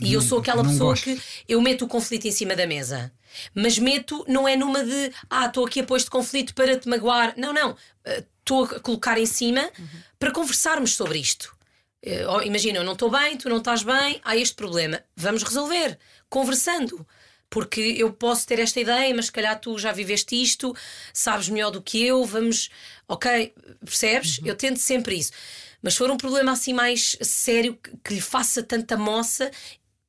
[0.00, 1.04] E eu sou aquela pessoa gosto.
[1.04, 3.12] que eu meto o conflito em cima da mesa.
[3.54, 6.88] Mas meto, não é numa de ah, estou aqui a pôr este conflito para te
[6.88, 7.34] magoar.
[7.36, 7.76] Não, não.
[8.04, 9.70] Eh, Estou a colocar em cima
[10.18, 11.54] para conversarmos sobre isto.
[12.30, 15.02] Oh, Imagina, eu não estou bem, tu não estás bem, há este problema.
[15.14, 15.98] Vamos resolver,
[16.30, 17.06] conversando.
[17.50, 20.74] Porque eu posso ter esta ideia, mas se calhar tu já viveste isto,
[21.12, 22.70] sabes melhor do que eu, vamos.
[23.06, 23.52] Ok,
[23.84, 24.40] percebes?
[24.42, 25.32] Eu tento sempre isso.
[25.82, 29.50] Mas se for um problema assim mais sério que, que lhe faça tanta moça,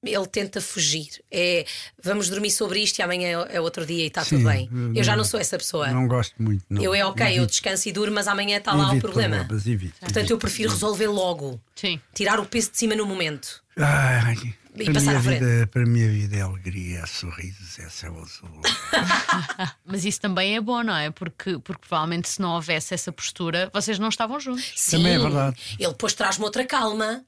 [0.03, 1.09] ele tenta fugir.
[1.31, 1.65] É
[2.01, 4.69] vamos dormir sobre isto e amanhã é outro dia e está Sim, tudo bem.
[4.71, 5.89] eu Eu já não- não sou essa pessoa.
[5.89, 6.63] Não gosto muito.
[6.69, 6.81] Não.
[6.81, 9.37] eu é ok, eu Evito, descanso e durmo, mas amanhã está lá um evito problema.
[9.39, 10.37] problemas, evito, Portanto, eu evito.
[10.39, 11.61] prefiro resolver logo.
[11.75, 11.99] Sim.
[12.13, 13.61] Tirar o peso de cima no momento.
[13.77, 15.39] Ai, E para, a passar minha à frente.
[15.43, 18.61] vida, para a minha vida é alegria, é sorrisos, é céu azul.
[19.85, 21.09] Mas isso também é bom, não é?
[21.09, 24.71] Porque, porque provavelmente se não houvesse essa postura, vocês não estavam juntos.
[24.75, 25.57] Sim, Também é verdade.
[25.79, 27.23] Ele depois traz-me outra calma.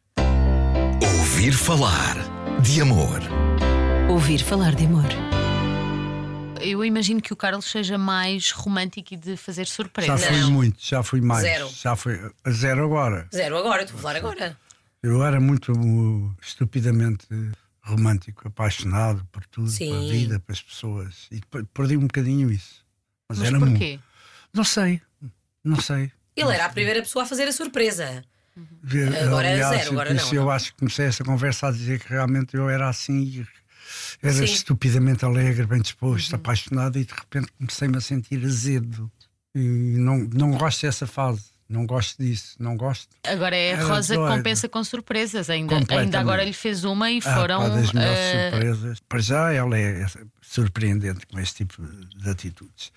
[1.20, 2.16] Ouvir falar
[2.62, 3.20] de amor.
[4.10, 5.06] Ouvir falar de amor.
[6.62, 10.24] Eu imagino que o Carlos seja mais romântico e de fazer Já surpresas.
[10.26, 10.52] fui Não.
[10.52, 11.42] muito, já fui mais.
[11.42, 11.68] Zero.
[11.70, 12.20] Já fui
[12.52, 13.28] zero agora.
[13.34, 14.56] Zero agora, estou a falar agora.
[15.04, 17.26] Eu era muito uh, estupidamente
[17.82, 19.90] romântico, apaixonado por tudo, Sim.
[19.90, 21.28] pela vida, pelas pessoas.
[21.32, 21.42] E
[21.74, 22.86] perdi um bocadinho isso.
[23.28, 23.74] Mas, Mas era porquê?
[23.74, 24.04] muito.
[24.54, 25.02] Não sei,
[25.64, 26.12] não sei.
[26.36, 28.24] Ele era a primeira pessoa a fazer a surpresa.
[28.94, 30.52] Eu- Agora é zero, agora por não, isso eu não.
[30.52, 33.48] acho que comecei essa conversa a dizer que realmente eu era assim, e
[34.22, 34.44] era Sim.
[34.44, 36.36] estupidamente alegre, bem disposto, Uhum.
[36.36, 39.10] apaixonado e de repente comecei-me a sentir azedo.
[39.56, 43.08] E não, não gosto dessa fase, não gosto disso, não gosto.
[43.26, 45.50] Agora é a Rosa que compensa com surpresas.
[45.50, 47.60] Ainda, ainda agora lhe fez uma e Ah, foram.
[47.62, 49.00] pá, das melhores eh, surpresas.
[49.08, 50.06] Para já ela é
[50.42, 52.92] surpreendente com este tipo de atitudes.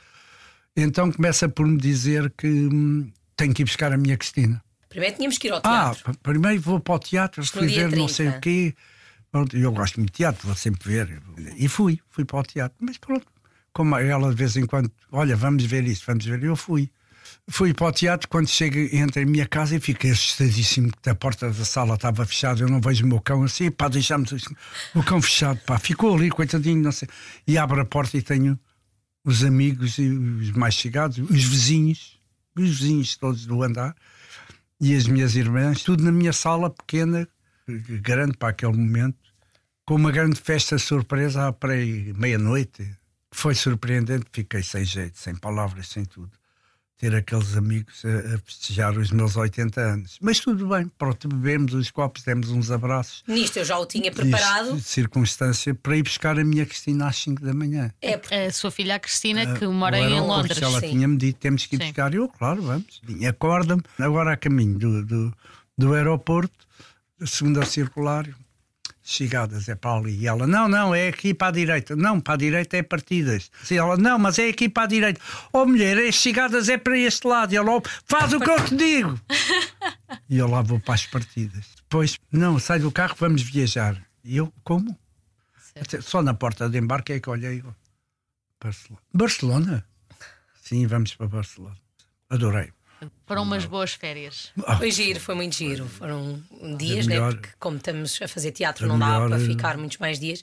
[0.77, 4.63] Então começa por me dizer que hum, tenho que ir buscar a minha Cristina.
[4.89, 6.13] Primeiro tínhamos que ir ao Ah, teatro.
[6.13, 8.39] p- primeiro vou para o teatro, fui ver não sei 30.
[8.39, 8.75] o quê.
[9.31, 11.21] Pronto, eu gosto muito de teatro, vou sempre ver.
[11.57, 12.77] E fui, fui para o teatro.
[12.81, 13.27] Mas pronto,
[13.73, 16.91] como ela de vez em quando, olha, vamos ver isso, vamos ver, eu fui.
[17.49, 21.15] Fui para o teatro, quando chego, entro em minha casa e fiquei assustadíssimo que a
[21.15, 24.33] porta da sala estava fechada, eu não vejo o meu cão assim, pá, deixámos
[24.95, 27.09] o cão fechado, pá, ficou ali, coitadinho, não sei.
[27.47, 28.59] E abro a porta e tenho
[29.25, 32.19] os amigos e os mais chegados, os vizinhos,
[32.57, 33.95] os vizinhos todos do andar
[34.81, 37.29] e as minhas irmãs, tudo na minha sala pequena,
[38.03, 39.19] grande para aquele momento,
[39.87, 41.55] com uma grande festa surpresa à
[42.17, 42.91] meia-noite.
[43.31, 46.31] Foi surpreendente, fiquei sem jeito, sem palavras, sem tudo.
[47.05, 50.19] Ter aqueles amigos a, a festejar os meus 80 anos.
[50.23, 53.23] Mas tudo bem, pronto, bebemos os copos, demos uns abraços.
[53.29, 54.75] Nisto eu já o tinha preparado.
[54.79, 57.93] Isto, circunstância para ir buscar a minha Cristina às 5 da manhã.
[58.01, 60.63] É A sua filha, a Cristina, que O mora em Londres.
[60.63, 61.85] Ela tinha-me dito temos que ir Sim.
[61.89, 62.15] buscar.
[62.15, 63.03] Eu, claro, vamos.
[63.29, 63.83] Acorda-me.
[63.99, 65.37] Agora a caminho do, do,
[65.77, 66.67] do aeroporto,
[67.27, 68.27] segunda circular,
[69.05, 70.17] chegadas, é para ali.
[70.17, 71.95] E ela, não, não, é aqui para a direita.
[71.95, 73.51] Não, para a direita é partidas.
[73.71, 75.21] E ela, não, mas é aqui para a direita.
[75.53, 77.53] Oh, mulher, as chegadas é para este lado.
[77.53, 79.21] E ela, oh, faz o que eu te digo.
[80.29, 81.67] e eu lá vou para as partidas.
[81.77, 84.03] Depois, não, sai do carro, vamos viajar.
[84.25, 84.99] E eu, como?
[86.01, 87.63] Só na porta de embarque é que olhei.
[88.61, 89.03] Barcelona.
[89.13, 89.87] Barcelona?
[90.63, 91.77] Sim, vamos para Barcelona.
[92.31, 92.74] Adorei.
[93.27, 94.53] Foram umas boas férias.
[94.79, 95.87] foi giro, foi muito giro.
[95.87, 96.43] Foram
[96.77, 97.19] dias, né?
[97.21, 100.41] Porque como estamos a fazer teatro, a não dá para ficar muitos mais dias.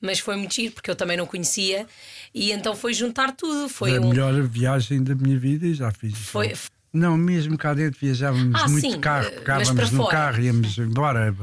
[0.00, 1.86] Mas foi muito giro, porque eu também não conhecia.
[2.34, 3.68] E então foi juntar tudo.
[3.68, 4.08] Foi a um.
[4.10, 6.12] melhor viagem da minha vida e já fiz.
[6.12, 6.24] isso.
[6.30, 6.52] Foi,
[6.92, 10.10] Não, mesmo cá dentro viajávamos Ah, muito sim, de carro, eh, pegávamos para no fora.
[10.10, 11.34] carro, íamos embora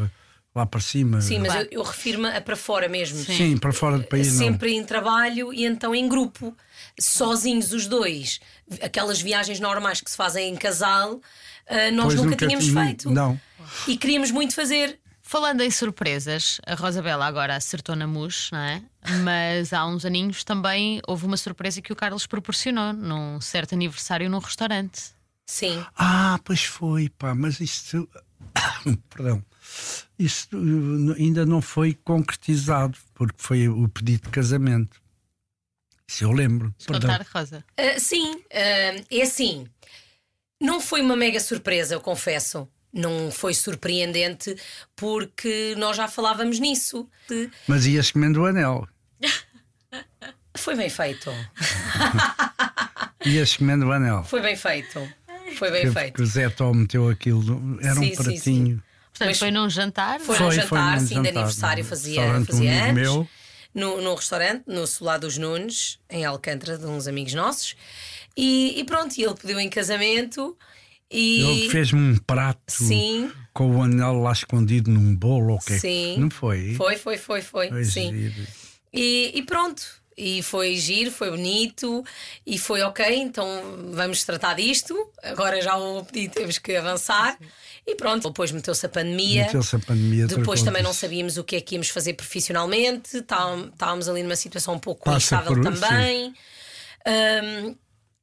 [0.58, 1.22] lá para cima.
[1.22, 3.17] sim, mas eu, eu refiro-me a para fora mesmo.
[3.24, 4.38] Sim, para fora do país não.
[4.38, 6.56] Sempre em trabalho e então em grupo,
[7.00, 8.39] sozinhos os dois.
[8.82, 11.22] Aquelas viagens normais que se fazem em casal,
[11.67, 13.10] ah, nós nunca, nunca tínhamos feito.
[13.10, 13.39] não.
[13.88, 15.00] E queríamos muito fazer.
[15.22, 18.82] Falando em surpresas, a Rosabela agora acertou na mus, não é?
[19.24, 24.30] Mas há uns aninhos também houve uma surpresa que o Carlos proporcionou num certo aniversário
[24.30, 25.12] num restaurante.
[25.46, 25.84] Sim.
[25.98, 28.08] Ah, pois foi, pá, mas isto.
[29.10, 29.44] Perdão.
[30.18, 35.00] Isto uh, ainda não foi concretizado, porque foi o pedido de casamento.
[36.08, 36.74] Isso eu lembro.
[36.88, 37.63] Contar, Rosa.
[37.78, 39.68] Ah, sim, ah, é assim.
[40.60, 42.68] Não foi uma mega surpresa, eu confesso.
[42.94, 44.56] Não foi surpreendente
[44.96, 47.08] porque nós já falávamos nisso.
[47.68, 48.88] Mas ias comendo o anel.
[50.58, 51.30] Foi bem feito.
[53.24, 54.24] Ias comendo o anel.
[54.24, 55.08] Foi bem feito.
[55.56, 56.24] Foi bem Que, feito.
[56.24, 57.78] o Zé Tó meteu aquilo.
[57.82, 58.84] Era Sim, um sim, pratinho.
[59.18, 60.20] Portanto, Mas- foi num jantar.
[60.20, 62.84] Foi, Foi, um foi jantar, num sim, de jantar, aniversário, num fazia, restaurante fazia um
[62.84, 62.94] anos.
[62.94, 63.28] meu.
[63.74, 67.76] No, num restaurante, no Solar dos Nunes, em Alcântara, de uns amigos nossos.
[68.36, 70.56] E, e pronto, e ele pediu em casamento.
[71.10, 73.32] E Ele fez-me um prato Sim.
[73.54, 75.80] com o anel lá escondido num bolo ou o quê?
[75.80, 76.18] Sim.
[76.20, 76.74] Não foi?
[76.76, 77.70] Foi, foi, foi, foi.
[77.70, 78.32] Foi sim.
[78.94, 79.84] E, e pronto.
[80.18, 82.04] E foi giro, foi bonito
[82.46, 83.06] e foi ok.
[83.18, 83.46] Então
[83.92, 84.96] vamos tratar disto.
[85.22, 87.38] Agora já o pedido temos que avançar.
[87.86, 89.46] E pronto, depois meteu-se a pandemia.
[89.46, 90.26] Meteu-se a pandemia.
[90.28, 94.36] Depois também não sabíamos o que é que íamos fazer profissionalmente, Tá- estávamos ali numa
[94.36, 96.34] situação um pouco Passa instável por- também.
[97.06, 97.76] Ahm,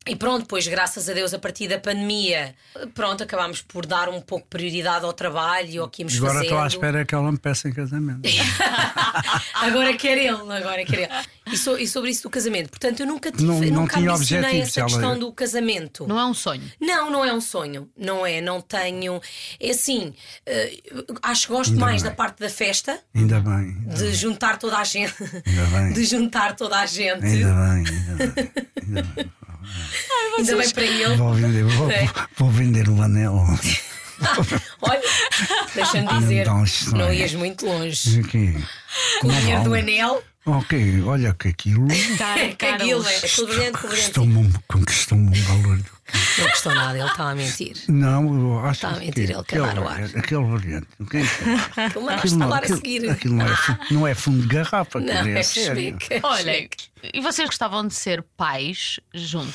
[0.07, 2.55] e pronto, depois, graças a Deus, a partir da pandemia,
[2.95, 6.45] pronto, acabámos por dar um pouco de prioridade ao trabalho, ao que íamos Agora fazendo.
[6.45, 8.21] estou à espera que ela me peça em casamento.
[9.55, 11.13] Agora quer ele, agora quer ele.
[11.53, 14.11] E, so- e sobre isso do casamento, portanto, eu nunca tive, Não- não nunca tinha
[14.13, 16.07] ambicionei objetivos, essa ela- questão do casamento.
[16.07, 16.63] Não é um sonho.
[16.81, 17.89] Não, não é um sonho.
[17.97, 19.21] Não é, não tenho.
[19.61, 20.15] É assim,
[20.47, 20.77] eh,
[21.23, 22.11] acho que gosto Ainda mais bem.
[22.11, 23.75] da parte da festa, Ainda bem.
[23.89, 25.15] de juntar toda a gente.
[25.47, 25.93] Ainda bem.
[25.95, 27.25] De juntar toda a gente.
[27.25, 28.51] Ainda bem, ainda bem.
[28.83, 29.33] Ainda bem.
[30.39, 31.17] Ainda bem para ele.
[31.17, 32.09] Vou vender, vou, É.
[32.37, 33.35] vou vender o anel.
[34.81, 35.01] Olha,
[35.75, 37.17] deixa-me dizer, Não, não não é.
[37.17, 38.21] ias muito longe.
[38.21, 38.55] Aqui.
[39.21, 41.89] Com o dinheiro do anel, Ok, olha que aquilo
[42.59, 43.17] que aquilo é.
[43.17, 43.89] Aquilo brilhante com brilhante.
[43.89, 45.79] conquistou-me um, conquistou-me um valor.
[45.79, 45.85] do-
[46.39, 47.77] Não gostou nada, ele está a mentir.
[47.89, 50.03] Não, eu acho Está a que mentir, ele quer dar o ar.
[50.03, 53.11] Aquele que é que- Aquilo Aquilo não, falar a aquilo- seguir.
[53.11, 53.57] aquilo não é,
[53.91, 55.97] não é fundo de garrafa, Não, quer dizer, é sério.
[55.99, 56.21] cheque.
[56.23, 56.69] Olha,
[57.13, 59.55] e vocês gostavam de ser pais juntos?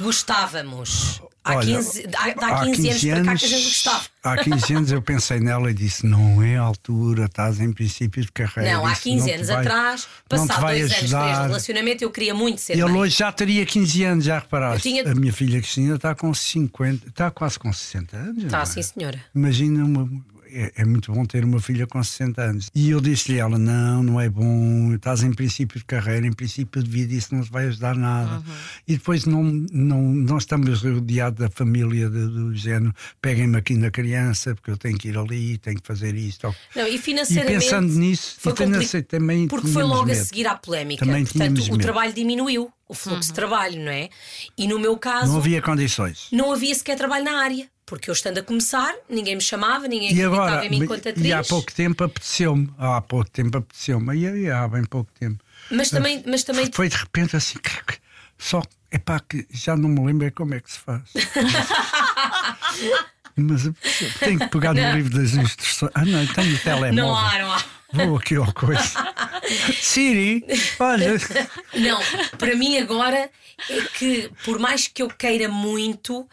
[0.00, 1.20] Gostávamos.
[1.44, 4.04] Há Olha, 15, há, há 15, anos para cá que a gente gostava.
[4.22, 8.22] Há 15 anos eu pensei nela e disse: não é a altura, estás em princípio
[8.22, 8.72] de carreira.
[8.74, 11.46] Não, há Isso 15 não anos vai- atrás, passado dois anos, três de ajudar.
[11.48, 12.94] relacionamento, eu queria muito ser Ele mãe.
[13.00, 14.88] hoje já teria 15 anos, já reparaste?
[14.88, 18.44] Tinha- A minha filha Cristina está com 50, está quase com 60 anos.
[18.44, 18.66] Tá, não é?
[18.66, 19.20] sim, senhora.
[19.34, 20.08] Imagina, uma,
[20.52, 22.70] é, é muito bom ter uma filha com 60 anos.
[22.74, 26.32] E eu disse-lhe a ela: não, não é bom, estás em princípio de carreira, em
[26.32, 28.36] princípio de vida, isso não te vai ajudar nada.
[28.36, 28.54] Uhum.
[28.86, 29.42] E depois não,
[29.72, 34.76] não, não estamos rodeados da família de- do género, peguem-me aqui na criança, porque eu
[34.76, 36.54] tenho que ir ali, tenho que fazer isto.
[36.76, 37.64] Não, e E financeiramente.
[37.64, 40.24] pensando nisso, foi e financeiramente também Porque foi logo a medo.
[40.24, 41.04] seguir à polémica.
[41.04, 41.82] Também Portanto, tínhamos o medo.
[41.82, 44.08] trabalho diminuiu, o fluxo de trabalho, não é?
[44.58, 46.26] E no meu caso, Não havia condições.
[46.30, 47.66] não havia sequer trabalho na área.
[47.92, 51.26] Porque eu estando a começar, ninguém me chamava, ninguém E agora, em mim enquanto atriz.
[51.26, 55.44] e há pouco tempo apeteceu-me, há pouco tempo apeteceu-me, e aí há bem pouco tempo.
[55.70, 57.58] Mas também, mas também Foi de repente assim,
[58.38, 61.02] só é pá, que já não me lembro como é que se faz.
[63.36, 63.62] Mas
[64.18, 65.92] tenho que pegar no livro das instruções.
[65.94, 66.94] Ah, não, tenho o telemóvel.
[66.94, 67.64] não há, não há.
[67.92, 68.82] Vou aqui ao coisa.
[69.80, 70.44] Siri,
[70.80, 71.14] olha.
[71.74, 72.00] Não,
[72.38, 73.30] para mim agora
[73.68, 76.26] é que, por mais que eu queira muito,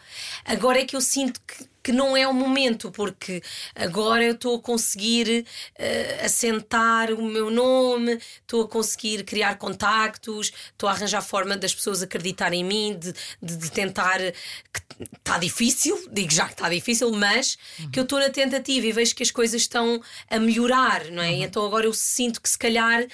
[0.44, 3.42] agora é que eu sinto que, que não é o momento, porque
[3.74, 10.52] agora eu estou a conseguir eh, assentar o meu nome, estou a conseguir criar contactos,
[10.72, 13.12] estou a arranjar forma das pessoas acreditarem em mim, de,
[13.42, 14.18] de, de tentar.
[14.18, 17.56] que Está difícil, digo já que está difícil, mas
[17.90, 21.32] que eu estou na tentativa e vejo que as coisas estão a melhorar, não é?
[21.32, 23.06] E então agora eu sinto que se calhar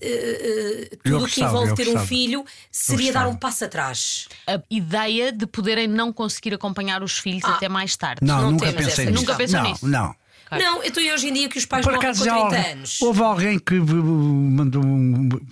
[0.00, 4.28] eh, tudo o que envolve ter um filho seria dar um passo atrás.
[4.46, 7.54] A ideia de poderem não conseguir acompanhar os filhos Ah.
[7.54, 8.20] até mais tarde.
[8.24, 9.18] Não, Não nunca pensei nisso.
[9.20, 9.86] Nunca pensou não, nisso?
[9.88, 10.14] Não.
[10.48, 10.62] Claro.
[10.64, 12.72] Não, eu estou hoje em dia que os pais Por morrem com já 30 alguém-
[12.72, 13.00] anos.
[13.02, 14.82] houve alguém que mandou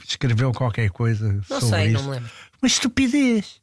[0.08, 1.94] escreveu qualquer coisa Não sobre sei, isso.
[1.94, 2.30] não me lembro.
[2.62, 3.60] Uma estupidez.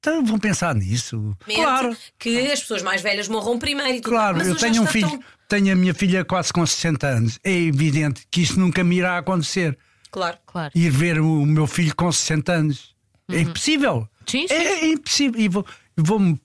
[0.00, 1.36] Então vão pensar nisso.
[1.46, 4.12] Claro, Que as pessoas mais velhas morram primeiro e tudo.
[4.12, 4.36] claro.
[4.38, 7.38] Mas eu tenho um filho, tão- tenho a minha filha quase com 60 anos.
[7.44, 9.76] É evidente que isso nunca me irá acontecer.
[10.14, 10.38] Claro.
[10.46, 10.72] Claro.
[10.74, 12.94] Ir ver o meu filho com 60 anos.
[13.30, 14.08] É impossível.
[14.26, 14.54] Sim, sim.
[14.54, 15.40] É, é impossível.
[15.40, 16.40] E vou- vou-me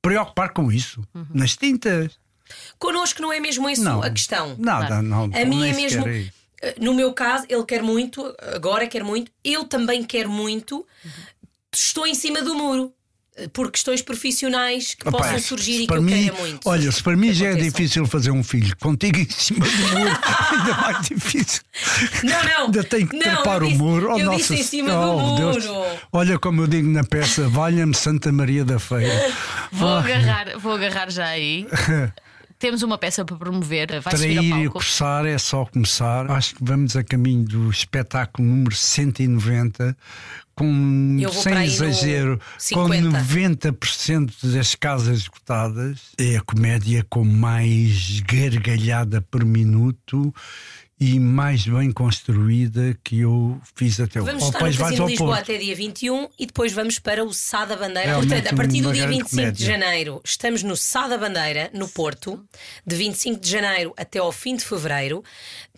[0.00, 1.02] preocupar com isso.
[1.34, 2.18] Nas tintas.
[2.78, 4.02] Connosco não é mesmo isso Não.
[4.02, 4.56] a questão.
[4.58, 5.24] Nada, não.
[5.24, 6.06] A mim nem é mesmo.
[6.06, 6.30] aí.
[6.62, 10.86] eh, No meu caso, ele quer muito, agora quer muito, eu também quero muito.
[11.74, 12.92] Estou em cima do muro.
[13.52, 16.68] Por questões profissionais que Opa, possam surgir e que para eu mim, queira muito.
[16.68, 20.18] Olha, se para mim já é difícil fazer um filho, contigo em cima do muro,
[20.52, 21.62] ainda mais difícil.
[22.24, 22.64] Não, não.
[22.66, 24.08] Ainda tenho que Não, trepar o muro.
[24.12, 25.66] Oh, eu nossa disse em cima Senhora, do oh, Deus.
[25.66, 25.86] muro.
[26.12, 29.32] Olha como eu digo na peça: valha-me Santa Maria da Feira.
[29.72, 31.66] Vou agarrar, vou agarrar já aí.
[32.58, 34.00] Temos uma peça para promover.
[34.00, 34.78] Vai subir ao Trair e palco.
[34.80, 36.28] coçar é só começar.
[36.30, 39.96] Acho que vamos a caminho do espetáculo número 190,
[40.56, 42.38] com, sem exagero,
[42.72, 43.18] com 50.
[43.72, 46.00] 90% das casas esgotadas.
[46.18, 50.34] É a comédia com mais gargalhada por minuto
[51.00, 54.30] e mais bem construída que eu fiz até hoje.
[54.32, 57.64] Vamos estar no Casino ao Lisboa até dia 21 e depois vamos para o Sá
[57.64, 58.08] da Bandeira.
[58.08, 59.66] Realmente Portanto, a partir do dia grande 25 de comédia.
[59.66, 62.44] janeiro estamos no Sá da Bandeira, no Porto.
[62.86, 65.22] De 25 de janeiro até ao fim de fevereiro.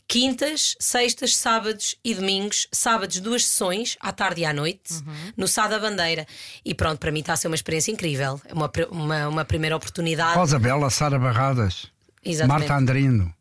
[0.09, 2.67] Quintas, sextas, sábados e domingos.
[2.73, 5.33] Sábados, duas sessões, à tarde e à noite, Uhum.
[5.37, 6.27] no Sá da Bandeira.
[6.65, 8.41] E pronto, para mim está a ser uma experiência incrível.
[8.47, 10.37] É uma, uma, uma primeira oportunidade.
[10.37, 11.87] Rosa Bela, Sara Barradas,
[12.25, 12.69] Exatamente.
[12.69, 13.33] Marta Andrino,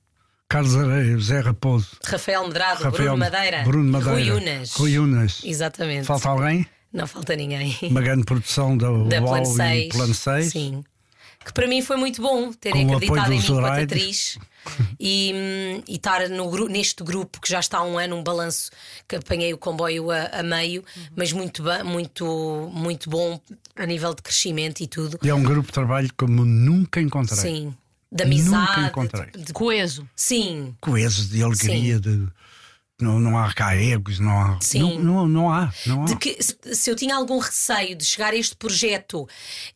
[0.50, 4.74] Carlos Areia, José Raposo, Rafael Medrado, Rafael Bruno Madeira, Bruno Madeira, Rui Unas.
[4.74, 5.42] Rui Unas.
[5.44, 6.08] Exatamente.
[6.08, 6.66] Falta alguém?
[6.92, 7.78] Não falta ninguém.
[7.84, 9.94] Uma grande produção da, da UOL Plano e 6.
[9.94, 10.52] Plano 6.
[10.52, 10.84] Sim.
[11.46, 14.40] Que para mim foi muito bom terem Com acreditado em mim enquanto atriz
[15.00, 18.72] e, e estar no, neste grupo que já está há um ano, um balanço
[19.08, 20.84] que apanhei o comboio a, a meio,
[21.16, 23.40] mas muito, muito, muito bom
[23.76, 25.20] a nível de crescimento e tudo.
[25.22, 27.38] E é um grupo de trabalho como nunca encontrei.
[27.40, 27.76] Sim.
[28.12, 28.88] Da Nunca amizade.
[28.88, 29.32] encontrei.
[29.32, 30.10] de- de- Coeso.
[30.16, 30.76] sim.
[30.82, 32.28] Coeso de alegria, de.
[33.00, 34.60] Não, não há cá egos, não há.
[34.62, 34.98] Sim.
[35.00, 35.72] Não, não, não há.
[35.86, 36.06] Não há.
[36.06, 39.28] de que se- se eu tinha algum receio de chegar a este projeto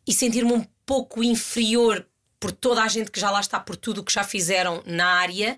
[0.06, 2.06] e sentir-me um pouco inferior
[2.40, 5.06] por toda a gente que já lá está, por tudo o que já fizeram na
[5.06, 5.58] área,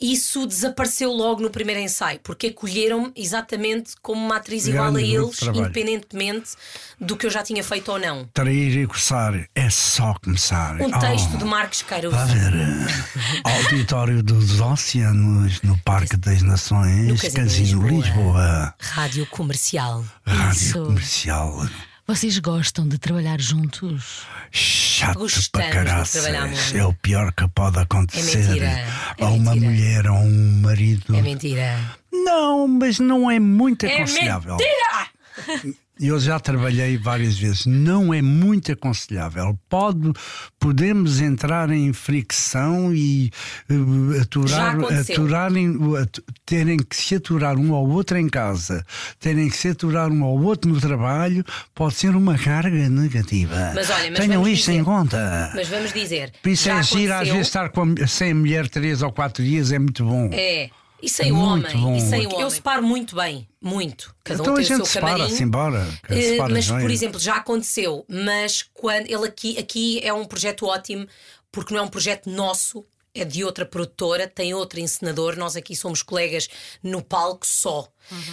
[0.00, 5.14] isso desapareceu logo no primeiro ensaio, porque acolheram-me exatamente como uma atriz igual a Grande
[5.14, 6.50] eles, independentemente
[7.00, 8.24] do que eu já tinha feito ou não.
[8.32, 10.80] Trair e coçar é só começar.
[10.80, 12.14] Um Oh, texto de Marcos Queiroz.
[12.14, 12.52] Vai ver.
[12.54, 18.00] eh, Auditório dos Oceanos, no Parque das Nações, No Casino Casino Lisboa.
[18.02, 18.74] Lisboa.
[18.80, 20.04] Rádio comercial.
[20.26, 20.82] Rádio Isso.
[20.84, 21.66] Comercial.
[22.10, 24.22] Vocês gostam de trabalhar juntos?
[24.50, 26.74] Chato Gostamos para de caraças.
[26.74, 29.70] É o pior que pode acontecer mentira, é a uma mentira.
[29.70, 31.14] mulher ou um marido.
[31.14, 31.78] É mentira.
[32.12, 34.56] Não, mas não é muito É aconselhável.
[34.56, 35.76] mentira!
[36.00, 37.66] Eu já trabalhei várias vezes.
[37.66, 39.58] Não é muito aconselhável.
[39.68, 40.12] Pode,
[40.58, 43.30] podemos entrar em fricção e
[43.68, 48.84] eh, aturar, aturarem, atu- terem que se aturar um ao outro em casa,
[49.18, 51.44] terem que se aturar um ao outro no trabalho,
[51.74, 53.72] pode ser uma carga negativa.
[53.74, 55.52] Mas olha, mas Tenham isto em dizer- conta.
[55.54, 56.32] Mas vamos dizer.
[56.42, 59.44] Por isso já é giro, às vezes estar a, sem a mulher três ou quatro
[59.44, 60.30] dias é muito bom.
[60.32, 60.70] É.
[61.02, 61.80] E sem o Muito homem.
[61.80, 61.96] bom.
[61.96, 62.50] E sem o Muito Eu homem.
[62.50, 63.48] separo muito bem.
[63.60, 64.14] Muito.
[64.24, 65.34] Cada então um a tem o gente seu separa, camarim.
[65.34, 65.86] se embora.
[66.06, 68.04] que separa mas, por exemplo, já aconteceu.
[68.08, 71.06] Mas quando ele aqui, aqui é um projeto ótimo,
[71.52, 72.84] porque não é um projeto nosso,
[73.14, 75.36] é de outra produtora, tem outro encenador.
[75.36, 76.48] Nós aqui somos colegas
[76.82, 77.88] no palco só.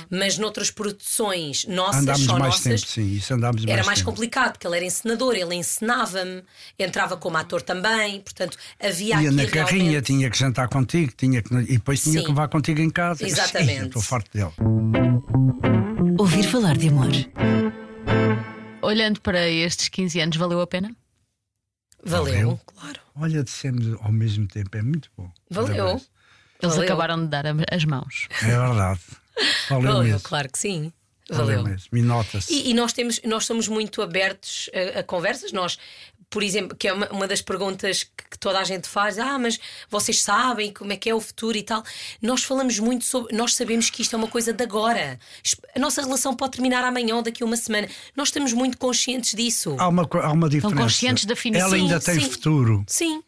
[0.09, 3.99] Mas noutras produções nossas, Andámos só mais nossas, tempo, sim, isso andámos era mais mais
[3.99, 4.09] tempo.
[4.11, 6.41] complicado, porque ele era encenador, ele encenava-me,
[6.79, 11.11] entrava como ator também, portanto havia Ia aqui na carrinha, realmente- tinha que jantar contigo,
[11.15, 12.23] tinha que, e depois tinha Sim.
[12.23, 13.23] que levar contigo em casa.
[13.25, 13.79] Exatamente.
[13.81, 14.51] Sim, Estou farto dele.
[16.17, 17.09] Ouvir falar de amor.
[18.81, 20.91] Olhando para estes 15 anos, valeu a pena?
[22.09, 22.59] Valeu, Valeu.
[22.65, 22.99] claro.
[23.15, 25.31] Olha, dissemos ao mesmo tempo, é muito bom.
[25.49, 25.75] Valeu.
[25.75, 26.09] Parabéns.
[26.61, 26.83] Eles Valeu.
[26.89, 28.27] acabaram de dar as mãos.
[28.41, 28.99] É verdade.
[29.69, 30.19] Valeu, Valeu, mesmo.
[30.21, 30.91] claro que sim.
[31.29, 31.63] Valeu Valeu.
[31.63, 31.97] mesmo.
[31.97, 32.51] E nota-se.
[32.53, 35.51] E, e nós temos, nós somos muito abertos a, a conversas.
[35.51, 35.77] Nós,
[36.29, 39.39] por exemplo, que é uma, uma das perguntas que, que toda a gente faz: ah,
[39.39, 39.59] mas
[39.89, 41.83] vocês sabem como é que é o futuro e tal.
[42.21, 43.35] Nós falamos muito sobre.
[43.35, 45.17] Nós sabemos que isto é uma coisa de agora.
[45.75, 47.87] A nossa relação pode terminar amanhã ou daqui a uma semana.
[48.15, 49.75] Nós estamos muito conscientes disso.
[49.79, 50.81] Há uma, há uma diferença.
[50.81, 51.67] conscientes da finição.
[51.67, 52.29] Ela ainda Sim, tem sim.
[52.29, 52.83] futuro.
[52.87, 53.23] Sim, O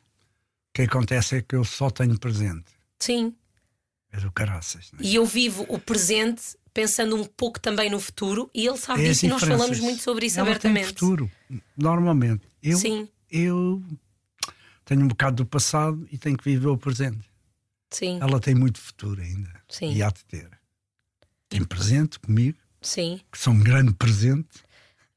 [0.73, 2.65] que acontece é que eu só tenho presente.
[2.99, 3.33] sim.
[4.11, 4.89] É do caraças.
[4.99, 5.03] é?
[5.03, 9.09] E eu vivo o presente pensando um pouco também no futuro e ele sabe É
[9.09, 10.87] disso e nós falamos muito sobre isso Ela tem abertamente.
[10.99, 11.31] futuro.
[11.77, 12.43] Normalmente.
[12.61, 13.81] Eu, Sim, eu
[14.85, 17.19] tenho um bocado do passado e tenho que viver o presente.
[17.91, 19.49] sim, Ela tem muito futuro ainda.
[19.69, 19.93] Sim.
[19.93, 20.49] E há de ter.
[21.47, 23.19] Tem presente comigo, sim.
[23.31, 24.47] que sou um grande presente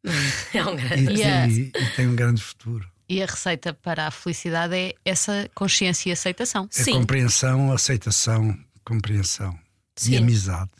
[0.55, 1.13] É um e, grande.
[1.21, 1.49] Yeah.
[1.53, 2.91] e- e tem um grande futuro.
[3.09, 6.69] E a receita para a felicidade é essa consciência e aceitação.
[6.75, 6.93] É Sim.
[6.95, 9.59] compreensão, aceitação, compreensão
[9.97, 10.13] Sim.
[10.13, 10.71] e amizade.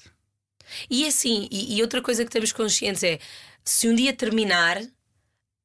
[0.91, 3.19] E assim, e, e outra coisa que temos conscientes é:
[3.65, 4.81] se um dia terminar,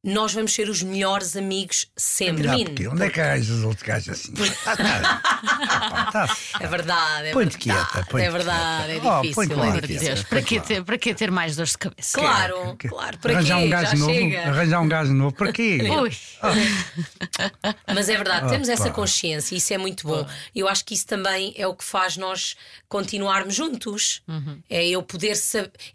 [0.10, 2.44] nós vamos ser os melhores amigos sempre.
[2.44, 2.66] Termine.
[2.66, 4.34] porque onde é que arranjas outro gajo assim?
[4.66, 6.38] Ah, tá.
[6.60, 7.88] É verdade, é Põe-te verdade.
[7.92, 9.08] quieta, põe-te é verdade, quieta.
[9.08, 9.64] é Oh, difícil.
[9.64, 10.26] é difícil.
[10.30, 12.18] Para que, ter, para que ter mais dores de cabeça?
[12.20, 13.18] Claro, Que- claro.
[13.18, 13.66] Para arranjar quê?
[13.66, 14.42] um gajo novo, chega.
[14.44, 15.78] arranjar um gajo novo, para quê?
[16.02, 16.12] Ui,
[17.94, 20.26] Mas é verdade, temos essa consciência e isso é muito bom.
[20.56, 22.56] Eu acho que isso também é o que faz nós
[22.88, 24.22] continuarmos juntos.
[24.70, 25.34] É eu poder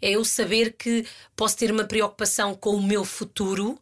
[0.01, 1.05] é eu saber que
[1.35, 3.79] posso ter uma preocupação com o meu futuro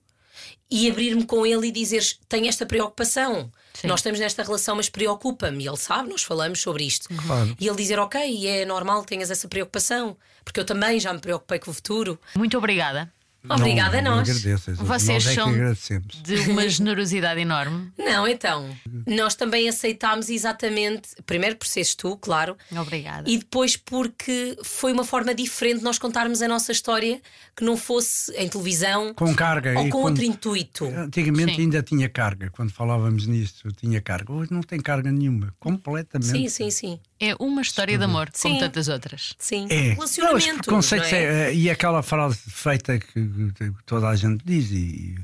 [0.71, 3.51] e abrir-me com ele e dizer tenho esta preocupação.
[3.73, 3.87] Sim.
[3.87, 5.63] Nós estamos nesta relação, mas preocupa-me.
[5.63, 7.09] E ele sabe, nós falamos sobre isto.
[7.09, 7.55] Claro.
[7.59, 10.15] E ele dizer, ok, é normal que tenhas essa preocupação,
[10.45, 12.17] porque eu também já me preocupei com o futuro.
[12.35, 13.11] Muito obrigada.
[13.49, 14.29] Obrigada a não, nós.
[14.29, 16.21] Agradeço, Vocês nós é são agradecemos.
[16.21, 17.91] de uma generosidade enorme.
[17.97, 18.69] Não, então,
[19.07, 23.29] nós também aceitámos exatamente, primeiro por seres tu, claro, Obrigada.
[23.29, 27.21] e depois porque foi uma forma diferente de nós contarmos a nossa história
[27.55, 29.73] que não fosse em televisão Com carga.
[29.79, 30.85] ou e com quando- outro intuito.
[30.85, 31.61] Antigamente Sim.
[31.63, 34.31] ainda tinha carga, quando falávamos nisto, tinha carga.
[34.33, 36.29] Hoje não tem carga nenhuma, completamente.
[36.31, 36.99] Sim, sim, sim.
[37.19, 38.59] É uma história de amor, como Sim.
[38.59, 39.35] tantas outras.
[39.37, 39.67] Sim.
[39.69, 39.89] É.
[39.89, 40.57] Não, Relacionamento.
[40.63, 41.23] preconceitos não é?
[41.49, 43.19] é- e aquela frase feita que,
[43.53, 45.15] que toda a gente diz: e,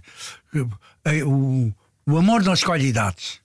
[1.06, 1.74] é, o,
[2.06, 3.40] o amor não escolhe idades.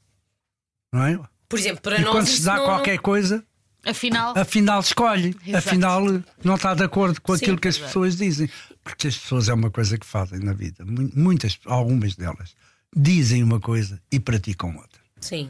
[0.92, 1.18] Não é?
[1.48, 2.10] Por exemplo, para e nós.
[2.12, 3.44] quando se dá não- qualquer coisa,
[3.84, 5.36] Afinal, afinal escolhe.
[5.46, 5.68] Exato.
[5.68, 6.02] Afinal
[6.44, 7.84] não está de acordo com Sim, aquilo que as é.
[7.84, 8.48] pessoas dizem.
[8.84, 10.84] Porque as pessoas é uma coisa que fazem na vida.
[10.84, 12.54] Mu- Muitas, algumas delas,
[12.94, 15.00] dizem uma coisa e praticam outra.
[15.20, 15.48] Sim.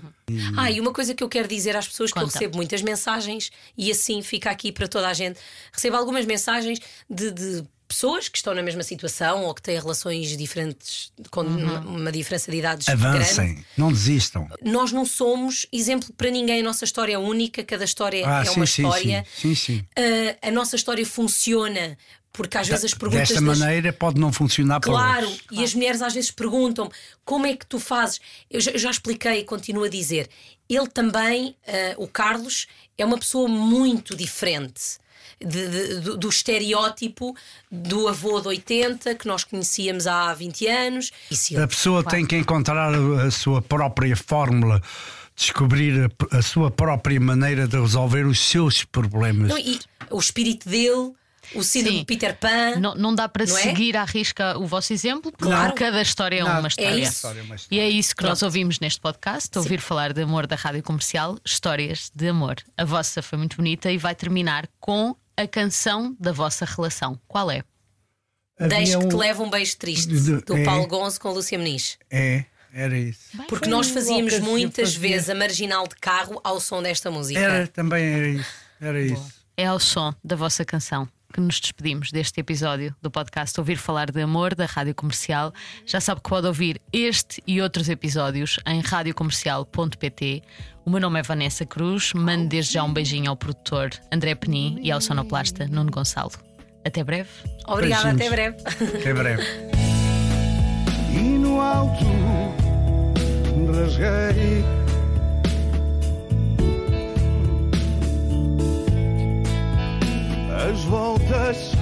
[0.57, 2.35] Ah, e uma coisa que eu quero dizer às pessoas que eu Conta.
[2.39, 5.39] recebo muitas mensagens e assim fica aqui para toda a gente.
[5.73, 7.65] Recebo algumas mensagens de, de
[7.95, 12.51] pessoas que estão na mesma situação ou que têm relações diferentes, com uma, uma diferença
[12.51, 13.07] de idades grande.
[13.07, 14.49] Avancem, não desistam.
[14.63, 16.61] Nós não somos exemplo para ninguém.
[16.61, 19.27] A nossa história é única, cada história Ah, é sim, uma sim, história.
[19.41, 19.85] sim, sim.
[19.97, 21.97] Ah, a nossa história funciona
[22.33, 23.29] porque às vezes as perguntas.
[23.29, 26.91] Desta das- maneira pode não funcionar para Claro, e as mulheres às vezes perguntam
[27.27, 28.21] como é que tu fazes.
[28.51, 30.29] Eu já, eu já expliquei e continuo a dizer.
[30.69, 32.67] Ele também, ah, o Carlos,
[32.97, 35.02] é uma pessoa muito diferente.
[35.45, 37.35] De- de- do, do estereótipo
[37.71, 41.11] do avô de 80 que nós conhecíamos há 20 anos.
[41.51, 44.81] E A pessoa tem que encontrar a sua própria fórmula,
[45.35, 49.49] descobrir a, a sua própria maneira de resolver os seus problemas.
[49.49, 49.81] Não, e
[50.11, 51.13] o espírito dele,
[51.55, 52.01] o síndrome Sim.
[52.01, 52.77] de Peter Pan.
[52.79, 53.63] não, não dá para Não é?
[53.63, 55.75] seguir à risca o vosso exemplo, porque Claro.
[55.75, 56.99] cada história é uma É história.
[57.03, 57.13] isso.
[57.13, 60.47] História é uma E é isso que nós ouvimos neste podcast, ouvir falar de amor
[60.47, 62.57] da rádio comercial, histórias de amor.
[62.77, 67.19] A vossa foi muito bonita e vai terminar com a canção da vossa relação.
[67.27, 67.63] Qual é?
[68.59, 70.65] Havia Deixe que te um- leve um beijo triste, de- do é.
[70.65, 71.99] Paulo Gonzo com Lúcia Muniz.
[72.11, 73.21] É, era isso.
[73.49, 75.09] Porque nós fazíamos muitas fazia.
[75.11, 77.41] vezes a marginal de carro ao som desta música.
[77.41, 78.51] Era, também era isso.
[78.81, 79.33] Era isso.
[79.57, 84.11] É ao som da vossa canção que nos despedimos deste episódio do podcast Ouvir Falar
[84.11, 85.53] de Amor da Rádio Comercial.
[85.87, 90.43] Já sabe que pode ouvir este e outros episódios em radiocomercial.pt.
[90.85, 92.13] O meu nome é Vanessa Cruz.
[92.13, 96.33] Mando desde já um beijinho ao produtor André Penin e ao sonoplasta Nuno Gonçalo.
[96.85, 97.31] Até breve.
[97.67, 98.21] Obrigada, Beijinhos.
[98.21, 98.99] até breve.
[98.99, 99.43] Até breve.
[101.15, 102.05] e no alto
[103.73, 104.82] rasguei
[110.73, 111.73] as voltas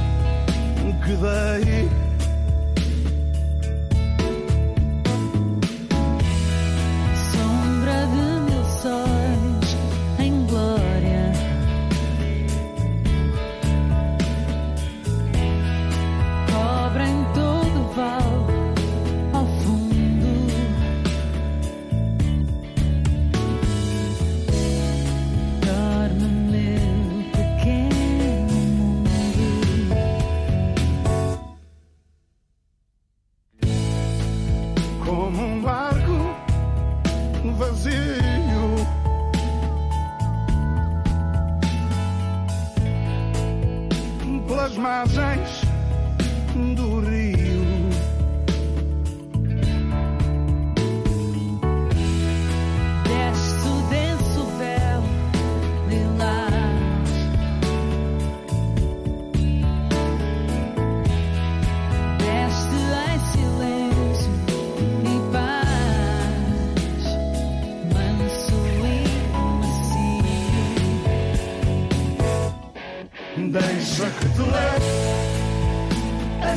[1.05, 2.10] que dei.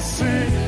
[0.04, 0.63] Assim,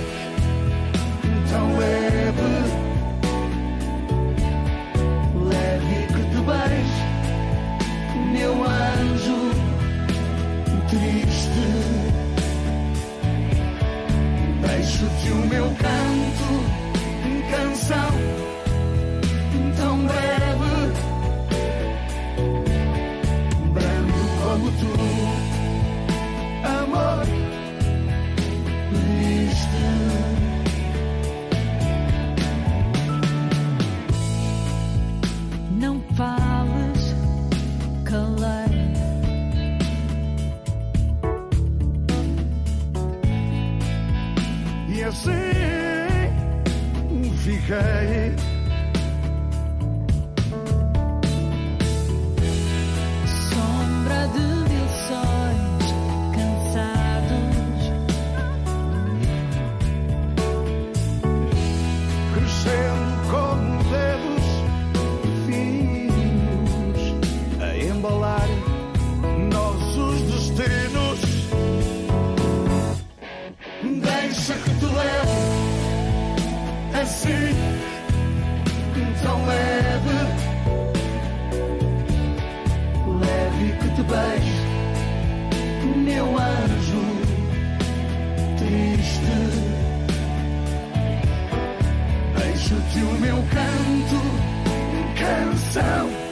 [95.76, 96.25] canção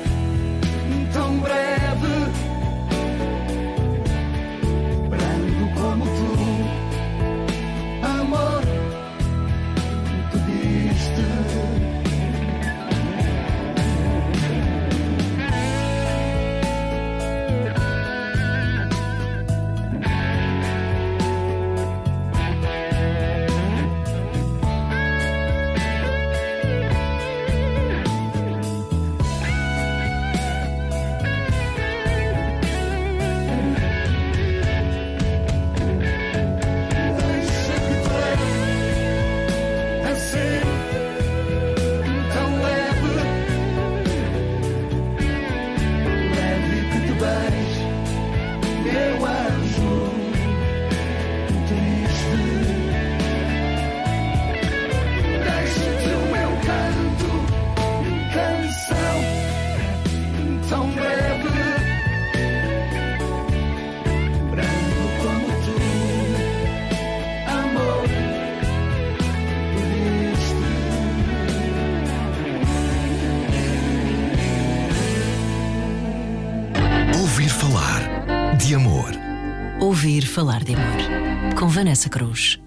[80.04, 81.56] Ouvir falar de amor.
[81.58, 82.62] Com Vanessa Cruz.